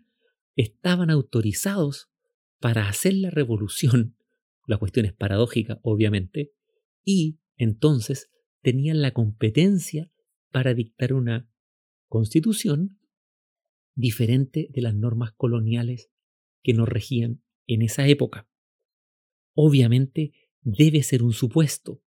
estaban 0.55 1.09
autorizados 1.09 2.11
para 2.59 2.87
hacer 2.87 3.15
la 3.15 3.31
revolución, 3.31 4.15
la 4.67 4.77
cuestión 4.77 5.07
es 5.07 5.13
paradójica, 5.13 5.79
obviamente, 5.81 6.53
y 7.03 7.39
entonces 7.55 8.29
tenían 8.61 9.01
la 9.01 9.11
competencia 9.11 10.11
para 10.51 10.73
dictar 10.73 11.13
una 11.13 11.49
constitución 12.07 12.99
diferente 13.95 14.67
de 14.71 14.81
las 14.81 14.93
normas 14.93 15.31
coloniales 15.31 16.11
que 16.61 16.73
nos 16.73 16.87
regían 16.87 17.41
en 17.67 17.81
esa 17.81 18.07
época. 18.07 18.47
Obviamente 19.53 20.33
debe 20.61 21.03
ser 21.03 21.23
un 21.23 21.33
supuesto, 21.33 22.03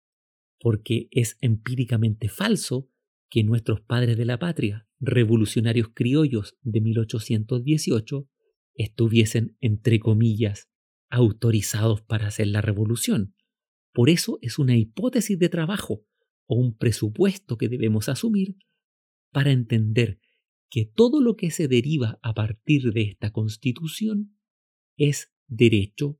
porque 0.60 1.08
es 1.12 1.38
empíricamente 1.42 2.30
falso 2.30 2.90
que 3.30 3.44
nuestros 3.44 3.82
padres 3.82 4.18
de 4.18 4.26
la 4.26 4.40
patria, 4.40 4.89
revolucionarios 5.00 5.90
criollos 5.94 6.58
de 6.62 6.82
1818, 6.82 8.28
estuviesen, 8.74 9.58
entre 9.60 10.00
comillas, 10.00 10.70
autorizados 11.10 12.02
para 12.02 12.28
hacer 12.28 12.48
la 12.48 12.62
revolución. 12.62 13.36
Por 13.94 14.10
eso 14.10 14.38
es 14.42 14.60
una 14.60 14.78
hipótesis 14.78 15.38
de 15.40 15.50
trabajo 15.50 16.06
o 16.46 16.56
un 16.56 16.78
presupuesto 16.78 17.58
que 17.58 17.70
debemos 17.70 18.10
asumir 18.10 18.56
para 19.32 19.52
entender 19.52 20.20
que 20.70 20.86
todo 20.86 21.22
lo 21.22 21.36
que 21.36 21.52
se 21.52 21.68
deriva 21.68 22.20
a 22.22 22.34
partir 22.34 22.94
de 22.94 23.02
esta 23.02 23.32
constitución 23.32 24.38
es 24.98 25.32
derecho 25.48 26.20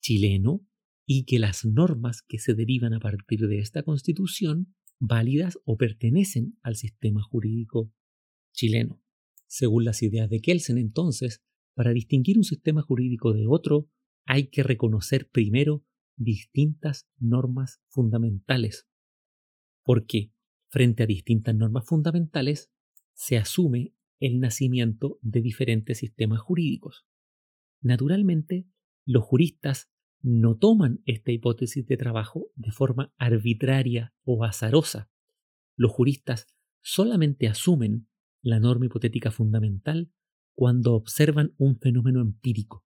chileno 0.00 0.66
y 1.06 1.24
que 1.24 1.38
las 1.38 1.64
normas 1.64 2.22
que 2.22 2.38
se 2.38 2.54
derivan 2.54 2.94
a 2.94 3.00
partir 3.00 3.40
de 3.40 3.58
esta 3.58 3.82
constitución 3.82 4.74
válidas 4.98 5.58
o 5.64 5.76
pertenecen 5.76 6.58
al 6.62 6.76
sistema 6.76 7.22
jurídico 7.22 7.92
chileno. 8.60 9.00
Según 9.46 9.84
las 9.84 10.02
ideas 10.02 10.28
de 10.28 10.40
Kelsen, 10.40 10.76
entonces, 10.76 11.42
para 11.74 11.92
distinguir 11.92 12.36
un 12.36 12.44
sistema 12.44 12.82
jurídico 12.82 13.32
de 13.32 13.46
otro, 13.48 13.88
hay 14.26 14.48
que 14.48 14.62
reconocer 14.62 15.30
primero 15.30 15.82
distintas 16.16 17.08
normas 17.18 17.80
fundamentales. 17.88 18.86
Porque, 19.82 20.32
frente 20.68 21.04
a 21.04 21.06
distintas 21.06 21.54
normas 21.54 21.86
fundamentales, 21.86 22.70
se 23.14 23.38
asume 23.38 23.94
el 24.20 24.40
nacimiento 24.40 25.18
de 25.22 25.40
diferentes 25.40 25.98
sistemas 25.98 26.40
jurídicos. 26.40 27.06
Naturalmente, 27.80 28.66
los 29.06 29.24
juristas 29.24 29.90
no 30.20 30.58
toman 30.58 31.00
esta 31.06 31.32
hipótesis 31.32 31.86
de 31.86 31.96
trabajo 31.96 32.50
de 32.56 32.72
forma 32.72 33.14
arbitraria 33.16 34.14
o 34.22 34.44
azarosa. 34.44 35.10
Los 35.76 35.92
juristas 35.92 36.46
solamente 36.82 37.48
asumen 37.48 38.09
la 38.42 38.60
norma 38.60 38.86
hipotética 38.86 39.30
fundamental 39.30 40.12
cuando 40.54 40.94
observan 40.94 41.54
un 41.58 41.78
fenómeno 41.78 42.20
empírico. 42.20 42.84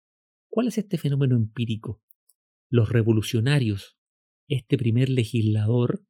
¿Cuál 0.48 0.68
es 0.68 0.78
este 0.78 0.98
fenómeno 0.98 1.36
empírico? 1.36 2.02
Los 2.68 2.90
revolucionarios, 2.90 3.96
este 4.48 4.78
primer 4.78 5.08
legislador, 5.08 6.04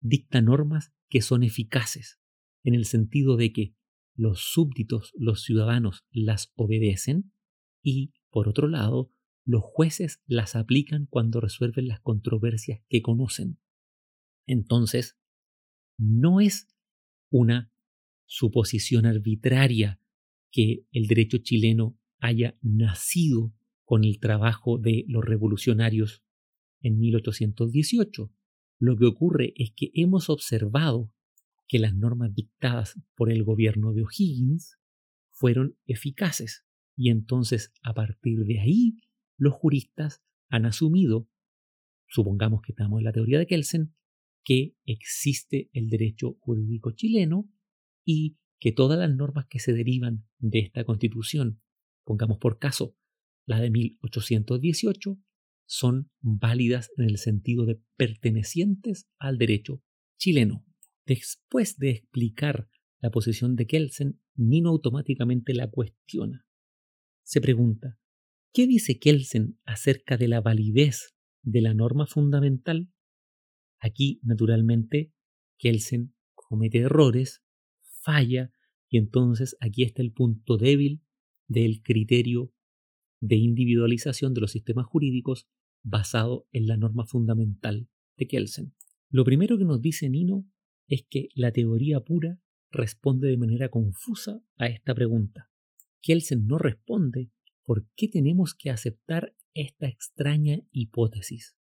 dicta 0.00 0.40
normas 0.40 0.92
que 1.08 1.20
son 1.22 1.42
eficaces, 1.42 2.20
en 2.64 2.74
el 2.74 2.84
sentido 2.84 3.36
de 3.36 3.52
que 3.52 3.74
los 4.14 4.40
súbditos, 4.40 5.12
los 5.14 5.42
ciudadanos, 5.42 6.04
las 6.10 6.52
obedecen 6.54 7.32
y, 7.82 8.12
por 8.30 8.48
otro 8.48 8.68
lado, 8.68 9.12
los 9.44 9.62
jueces 9.62 10.22
las 10.26 10.56
aplican 10.56 11.06
cuando 11.06 11.40
resuelven 11.40 11.88
las 11.88 12.00
controversias 12.00 12.82
que 12.88 13.02
conocen. 13.02 13.58
Entonces, 14.46 15.18
no 15.98 16.40
es 16.40 16.68
una 17.30 17.69
suposición 18.30 19.06
arbitraria 19.06 20.00
que 20.52 20.86
el 20.92 21.08
derecho 21.08 21.38
chileno 21.38 21.98
haya 22.20 22.56
nacido 22.62 23.52
con 23.84 24.04
el 24.04 24.20
trabajo 24.20 24.78
de 24.78 25.04
los 25.08 25.24
revolucionarios 25.24 26.22
en 26.80 27.00
1818. 27.00 28.32
Lo 28.78 28.96
que 28.96 29.06
ocurre 29.06 29.52
es 29.56 29.72
que 29.74 29.90
hemos 29.94 30.30
observado 30.30 31.12
que 31.66 31.80
las 31.80 31.92
normas 31.96 32.32
dictadas 32.32 33.00
por 33.16 33.32
el 33.32 33.42
gobierno 33.42 33.92
de 33.92 34.02
O'Higgins 34.02 34.78
fueron 35.30 35.76
eficaces 35.86 36.64
y 36.96 37.10
entonces 37.10 37.72
a 37.82 37.94
partir 37.94 38.44
de 38.44 38.60
ahí 38.60 39.00
los 39.38 39.54
juristas 39.54 40.22
han 40.48 40.66
asumido, 40.66 41.28
supongamos 42.06 42.62
que 42.62 42.72
estamos 42.72 43.00
en 43.00 43.04
la 43.06 43.12
teoría 43.12 43.40
de 43.40 43.46
Kelsen, 43.48 43.92
que 44.44 44.76
existe 44.84 45.68
el 45.72 45.88
derecho 45.88 46.36
jurídico 46.38 46.92
chileno 46.92 47.50
y 48.04 48.36
que 48.58 48.72
todas 48.72 48.98
las 48.98 49.14
normas 49.14 49.46
que 49.48 49.58
se 49.58 49.72
derivan 49.72 50.26
de 50.38 50.60
esta 50.60 50.84
constitución, 50.84 51.60
pongamos 52.04 52.38
por 52.38 52.58
caso 52.58 52.96
la 53.46 53.60
de 53.60 53.70
1818, 53.70 55.18
son 55.66 56.10
válidas 56.20 56.90
en 56.96 57.04
el 57.04 57.16
sentido 57.16 57.64
de 57.64 57.80
pertenecientes 57.96 59.08
al 59.18 59.38
derecho 59.38 59.82
chileno. 60.18 60.64
Después 61.06 61.78
de 61.78 61.90
explicar 61.90 62.68
la 63.00 63.10
posición 63.10 63.56
de 63.56 63.66
Kelsen, 63.66 64.20
Nino 64.34 64.70
automáticamente 64.70 65.54
la 65.54 65.70
cuestiona. 65.70 66.46
Se 67.22 67.40
pregunta, 67.40 68.00
¿Qué 68.52 68.66
dice 68.66 68.98
Kelsen 68.98 69.60
acerca 69.64 70.16
de 70.16 70.26
la 70.26 70.40
validez 70.40 71.14
de 71.42 71.60
la 71.60 71.72
norma 71.72 72.08
fundamental? 72.08 72.90
Aquí, 73.78 74.18
naturalmente, 74.24 75.12
Kelsen 75.56 76.16
comete 76.34 76.78
errores, 76.78 77.44
falla, 78.00 78.52
y 78.88 78.98
entonces 78.98 79.56
aquí 79.60 79.84
está 79.84 80.02
el 80.02 80.12
punto 80.12 80.56
débil 80.56 81.02
del 81.46 81.82
criterio 81.82 82.52
de 83.20 83.36
individualización 83.36 84.34
de 84.34 84.40
los 84.40 84.52
sistemas 84.52 84.86
jurídicos 84.86 85.48
basado 85.82 86.46
en 86.52 86.66
la 86.66 86.76
norma 86.76 87.06
fundamental 87.06 87.88
de 88.16 88.26
Kelsen. 88.26 88.74
Lo 89.08 89.24
primero 89.24 89.58
que 89.58 89.64
nos 89.64 89.80
dice 89.80 90.08
Nino 90.08 90.46
es 90.86 91.04
que 91.08 91.28
la 91.34 91.52
teoría 91.52 92.00
pura 92.00 92.40
responde 92.70 93.28
de 93.28 93.36
manera 93.36 93.68
confusa 93.68 94.42
a 94.56 94.66
esta 94.66 94.94
pregunta. 94.94 95.50
Kelsen 96.00 96.46
no 96.46 96.58
responde 96.58 97.30
¿por 97.64 97.86
qué 97.96 98.08
tenemos 98.08 98.54
que 98.54 98.70
aceptar 98.70 99.34
esta 99.54 99.86
extraña 99.86 100.60
hipótesis? 100.70 101.56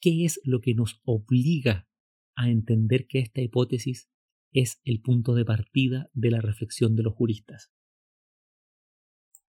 ¿Qué 0.00 0.24
es 0.24 0.40
lo 0.44 0.60
que 0.60 0.74
nos 0.74 1.00
obliga 1.04 1.88
a 2.34 2.50
entender 2.50 3.06
que 3.06 3.18
esta 3.18 3.40
hipótesis 3.40 4.08
es 4.52 4.80
el 4.84 5.00
punto 5.00 5.34
de 5.34 5.44
partida 5.44 6.10
de 6.12 6.30
la 6.30 6.40
reflexión 6.40 6.96
de 6.96 7.02
los 7.02 7.14
juristas? 7.14 7.70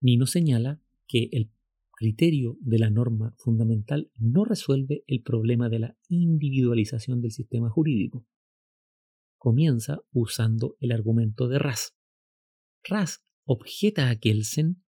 Nino 0.01 0.26
señala 0.26 0.80
que 1.07 1.28
el 1.32 1.51
criterio 1.92 2.57
de 2.61 2.78
la 2.78 2.90
norma 2.90 3.34
fundamental 3.38 4.11
no 4.18 4.44
resuelve 4.44 5.03
el 5.07 5.22
problema 5.22 5.68
de 5.68 5.80
la 5.80 5.96
individualización 6.09 7.20
del 7.20 7.32
sistema 7.32 7.70
jurídico. 7.70 8.24
Comienza 9.36 10.01
usando 10.12 10.76
el 10.78 10.92
argumento 10.92 11.49
de 11.49 11.59
Ras. 11.59 11.96
Ras 12.84 13.24
objeta 13.44 14.11
a 14.11 14.16
Kelsen 14.16 14.82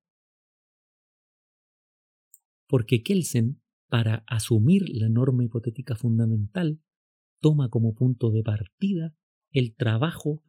porque 2.70 3.02
Kelsen, 3.02 3.60
para 3.88 4.22
asumir 4.28 4.84
la 4.88 5.08
norma 5.08 5.42
hipotética 5.42 5.96
fundamental, 5.96 6.80
toma 7.40 7.68
como 7.68 7.96
punto 7.96 8.30
de 8.30 8.44
partida 8.44 9.12
el 9.50 9.74
trabajo 9.74 10.42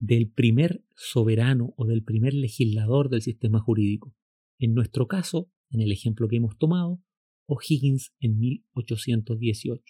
del 0.00 0.30
primer 0.30 0.84
soberano 0.94 1.74
o 1.76 1.86
del 1.86 2.02
primer 2.02 2.34
legislador 2.34 3.08
del 3.08 3.22
sistema 3.22 3.60
jurídico. 3.60 4.14
En 4.58 4.74
nuestro 4.74 5.08
caso, 5.08 5.50
en 5.70 5.80
el 5.80 5.92
ejemplo 5.92 6.28
que 6.28 6.36
hemos 6.36 6.56
tomado, 6.58 7.02
O'Higgins 7.46 8.12
en 8.20 8.38
1818. 8.38 9.82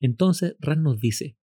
Entonces, 0.00 0.56
Rand 0.58 0.82
nos 0.82 1.00
dice, 1.00 1.36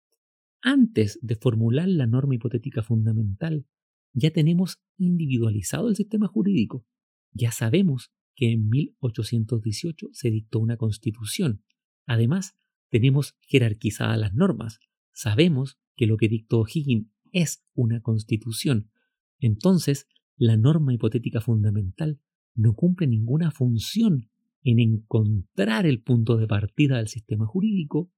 antes 0.61 1.19
de 1.23 1.37
formular 1.37 1.89
la 1.89 2.07
norma 2.07 2.35
hipotética 2.35 2.83
fundamental, 2.83 3.67
ya 4.13 4.31
tenemos 4.31 4.83
individualizado 4.99 5.89
el 5.89 5.97
sistema 5.97 6.27
jurídico, 6.27 6.85
ya 7.33 7.53
sabemos 7.53 8.13
que 8.35 8.53
en 8.53 8.69
1818 8.69 10.09
se 10.13 10.31
dictó 10.31 10.59
una 10.59 10.77
constitución. 10.77 11.65
Además, 12.07 12.57
tenemos 12.91 13.37
jerarquizadas 13.41 14.19
las 14.19 14.35
normas. 14.35 14.81
Sabemos 15.13 15.79
que 16.01 16.07
lo 16.07 16.17
que 16.17 16.31
dictó 16.31 16.65
Higgins 16.67 17.09
es 17.31 17.63
una 17.75 18.01
constitución. 18.01 18.91
Entonces, 19.39 20.07
la 20.39 20.57
norma 20.57 20.95
hipotética 20.95 21.43
fundamental 21.43 22.19
no 22.55 22.73
cumple 22.73 23.07
ninguna 23.07 23.51
función 23.51 24.31
en 24.63 24.79
encontrar 24.79 25.85
el 25.85 26.01
punto 26.01 26.39
de 26.39 26.47
partida 26.47 26.97
del 26.97 27.09
sistema 27.09 27.45
jurídico, 27.45 28.11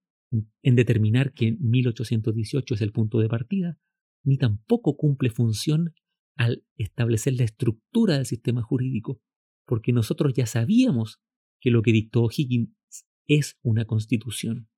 en 0.63 0.77
determinar 0.77 1.33
que 1.33 1.57
1818 1.59 2.75
es 2.75 2.83
el 2.83 2.93
punto 2.93 3.19
de 3.19 3.29
partida, 3.29 3.81
ni 4.23 4.39
tampoco 4.39 4.97
cumple 4.97 5.31
función 5.31 5.93
al 6.37 6.63
establecer 6.77 7.33
la 7.35 7.43
estructura 7.43 8.15
del 8.15 8.27
sistema 8.27 8.63
jurídico 8.63 9.21
porque 9.67 9.93
nosotros 9.93 10.35
ya 10.35 10.47
sabíamos 10.47 11.21
que 11.61 11.73
lo 11.73 11.83
que 11.83 11.91
dictó 11.91 12.29
Higgins 12.31 12.71
es 13.27 13.59
una 13.63 13.87
constitución. 13.87 14.69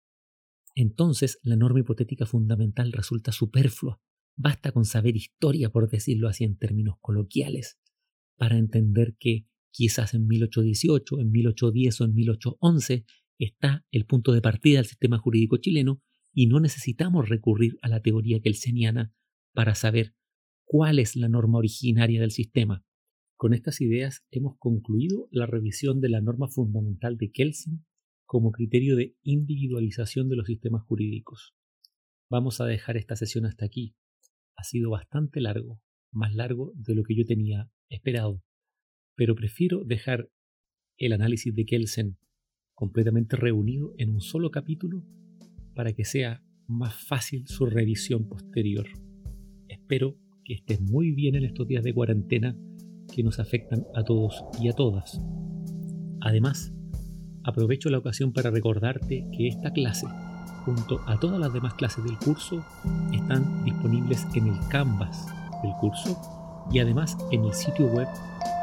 Entonces 0.75 1.39
la 1.43 1.57
norma 1.57 1.81
hipotética 1.81 2.27
fundamental 2.27 2.93
resulta 2.93 3.33
superflua. 3.33 4.01
Basta 4.37 4.73
con 4.73 4.85
saber 4.85 5.17
historia, 5.17 5.71
por 5.71 5.89
decirlo 5.89 6.29
así 6.29 6.45
en 6.45 6.57
términos 6.57 6.97
coloquiales, 7.01 7.79
para 8.37 8.59
entender 8.59 9.17
que 9.19 9.47
quizás 9.71 10.15
en 10.15 10.27
1818, 10.27 11.21
en 11.21 11.31
1810 11.31 12.01
o 12.01 12.05
en 12.05 12.15
1811 12.15 13.05
está 13.39 13.85
el 13.91 14.07
punto 14.07 14.33
de 14.33 14.41
partida 14.41 14.79
del 14.79 14.87
sistema 14.87 15.19
jurídico 15.19 15.57
chileno 15.59 16.03
y 16.33 16.47
no 16.47 16.59
necesitamos 16.59 17.29
recurrir 17.29 17.79
a 17.83 17.89
la 17.89 18.01
teoría 18.01 18.41
kelseniana 18.41 19.13
para 19.53 19.77
saber 19.77 20.15
cuál 20.65 20.99
es 20.99 21.15
la 21.15 21.29
norma 21.29 21.59
originaria 21.59 22.21
del 22.21 22.33
sistema. 22.33 22.85
Con 23.37 23.55
estas 23.55 23.81
ideas 23.81 24.25
hemos 24.31 24.57
concluido 24.59 25.29
la 25.31 25.47
revisión 25.47 26.01
de 26.01 26.09
la 26.09 26.21
norma 26.21 26.49
fundamental 26.49 27.17
de 27.17 27.31
Kelsen 27.31 27.85
como 28.27 28.53
criterio 28.53 28.97
de 28.97 29.17
individualización 29.23 30.29
de 30.29 30.37
los 30.37 30.47
sistemas 30.47 30.83
jurídicos. 30.83 31.55
Vamos 32.31 32.61
a 32.61 32.67
dejar 32.67 32.97
esta 32.97 33.17
sesión 33.17 33.47
hasta 33.47 33.65
aquí. 33.65 33.95
Ha 34.57 34.65
sido 34.65 34.91
bastante 34.91 35.41
largo, 35.41 35.81
más 36.11 36.35
largo 36.35 36.73
de 36.75 36.95
lo 36.95 37.03
que 37.05 37.17
yo 37.17 37.25
tenía 37.25 37.71
esperado, 37.89 38.43
pero 39.15 39.35
prefiero 39.35 39.85
dejar 39.85 40.31
el 40.97 41.13
análisis 41.13 41.55
de 41.55 41.65
Kelsen 41.65 42.19
completamente 42.75 43.37
reunido 43.37 43.95
en 43.99 44.11
un 44.11 44.21
solo 44.21 44.51
capítulo 44.51 45.05
para 45.75 45.93
que 45.93 46.05
sea 46.05 46.43
más 46.67 46.95
fácil 47.07 47.47
su 47.47 47.67
revisión 47.67 48.29
posterior. 48.29 48.87
Espero 49.69 50.17
que 50.45 50.55
estés 50.55 50.81
muy 50.81 51.13
bien 51.13 51.35
en 51.37 51.45
estos 51.45 51.67
días 51.67 51.85
de 51.85 51.95
cuarentena 51.95 52.57
que 53.15 53.23
nos 53.23 53.39
afectan 53.39 53.85
a 53.95 54.03
todos 54.05 54.45
y 54.61 54.69
a 54.69 54.73
todas. 54.73 55.21
Además, 56.21 56.75
aprovecho 57.45 57.91
la 57.91 57.99
ocasión 57.99 58.33
para 58.33 58.51
recordarte 58.51 59.27
que 59.37 59.49
esta 59.49 59.73
clase, 59.73 60.07
junto 60.65 61.01
a 61.07 61.19
todas 61.19 61.39
las 61.39 61.53
demás 61.53 61.75
clases 61.75 62.03
del 62.05 62.17
curso, 62.19 62.65
están 63.13 63.65
disponibles 63.65 64.27
en 64.35 64.49
el 64.49 64.59
Canvas 64.69 65.27
del 65.63 65.73
curso 65.81 66.17
y 66.73 66.79
además 66.79 67.19
en 67.31 67.45
el 67.45 67.53
sitio 67.55 67.87
web 67.87 68.09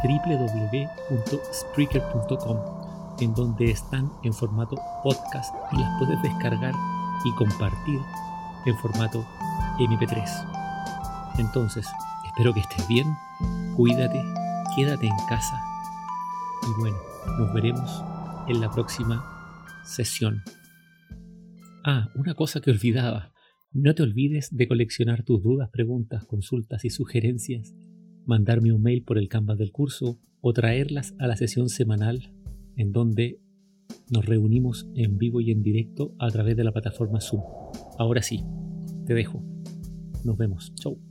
www.spreaker.com, 0.03 2.57
en 3.19 3.35
donde 3.35 3.69
están 3.71 4.11
en 4.23 4.33
formato 4.33 4.75
podcast 5.03 5.53
y 5.71 5.77
las 5.77 5.99
puedes 5.99 6.19
descargar 6.23 6.73
y 7.23 7.31
compartir 7.35 7.99
en 8.65 8.75
formato 8.77 9.23
MP3. 9.79 10.25
Entonces, 11.37 11.87
espero 12.25 12.51
que 12.53 12.61
estés 12.61 12.87
bien, 12.87 13.15
cuídate, 13.75 14.23
quédate 14.75 15.05
en 15.05 15.17
casa 15.29 15.61
y 16.63 16.71
bueno, 16.79 16.97
nos 17.37 17.53
veremos 17.53 18.03
en 18.51 18.59
la 18.59 18.69
próxima 18.69 19.65
sesión. 19.85 20.41
Ah, 21.85 22.09
una 22.15 22.35
cosa 22.35 22.59
que 22.59 22.69
olvidaba. 22.69 23.33
No 23.71 23.95
te 23.95 24.03
olvides 24.03 24.49
de 24.51 24.67
coleccionar 24.67 25.23
tus 25.23 25.41
dudas, 25.41 25.69
preguntas, 25.69 26.25
consultas 26.25 26.83
y 26.83 26.89
sugerencias, 26.89 27.73
mandarme 28.25 28.73
un 28.73 28.81
mail 28.81 29.03
por 29.03 29.17
el 29.17 29.29
Canvas 29.29 29.57
del 29.57 29.71
curso 29.71 30.19
o 30.41 30.51
traerlas 30.51 31.15
a 31.19 31.27
la 31.27 31.37
sesión 31.37 31.69
semanal 31.69 32.33
en 32.75 32.91
donde 32.91 33.39
nos 34.09 34.25
reunimos 34.25 34.87
en 34.95 35.17
vivo 35.17 35.39
y 35.39 35.51
en 35.51 35.61
directo 35.61 36.13
a 36.19 36.29
través 36.29 36.57
de 36.57 36.65
la 36.65 36.73
plataforma 36.73 37.21
Zoom. 37.21 37.41
Ahora 37.97 38.21
sí, 38.21 38.43
te 39.05 39.13
dejo. 39.13 39.41
Nos 40.25 40.37
vemos. 40.37 40.73
Chau. 40.75 41.10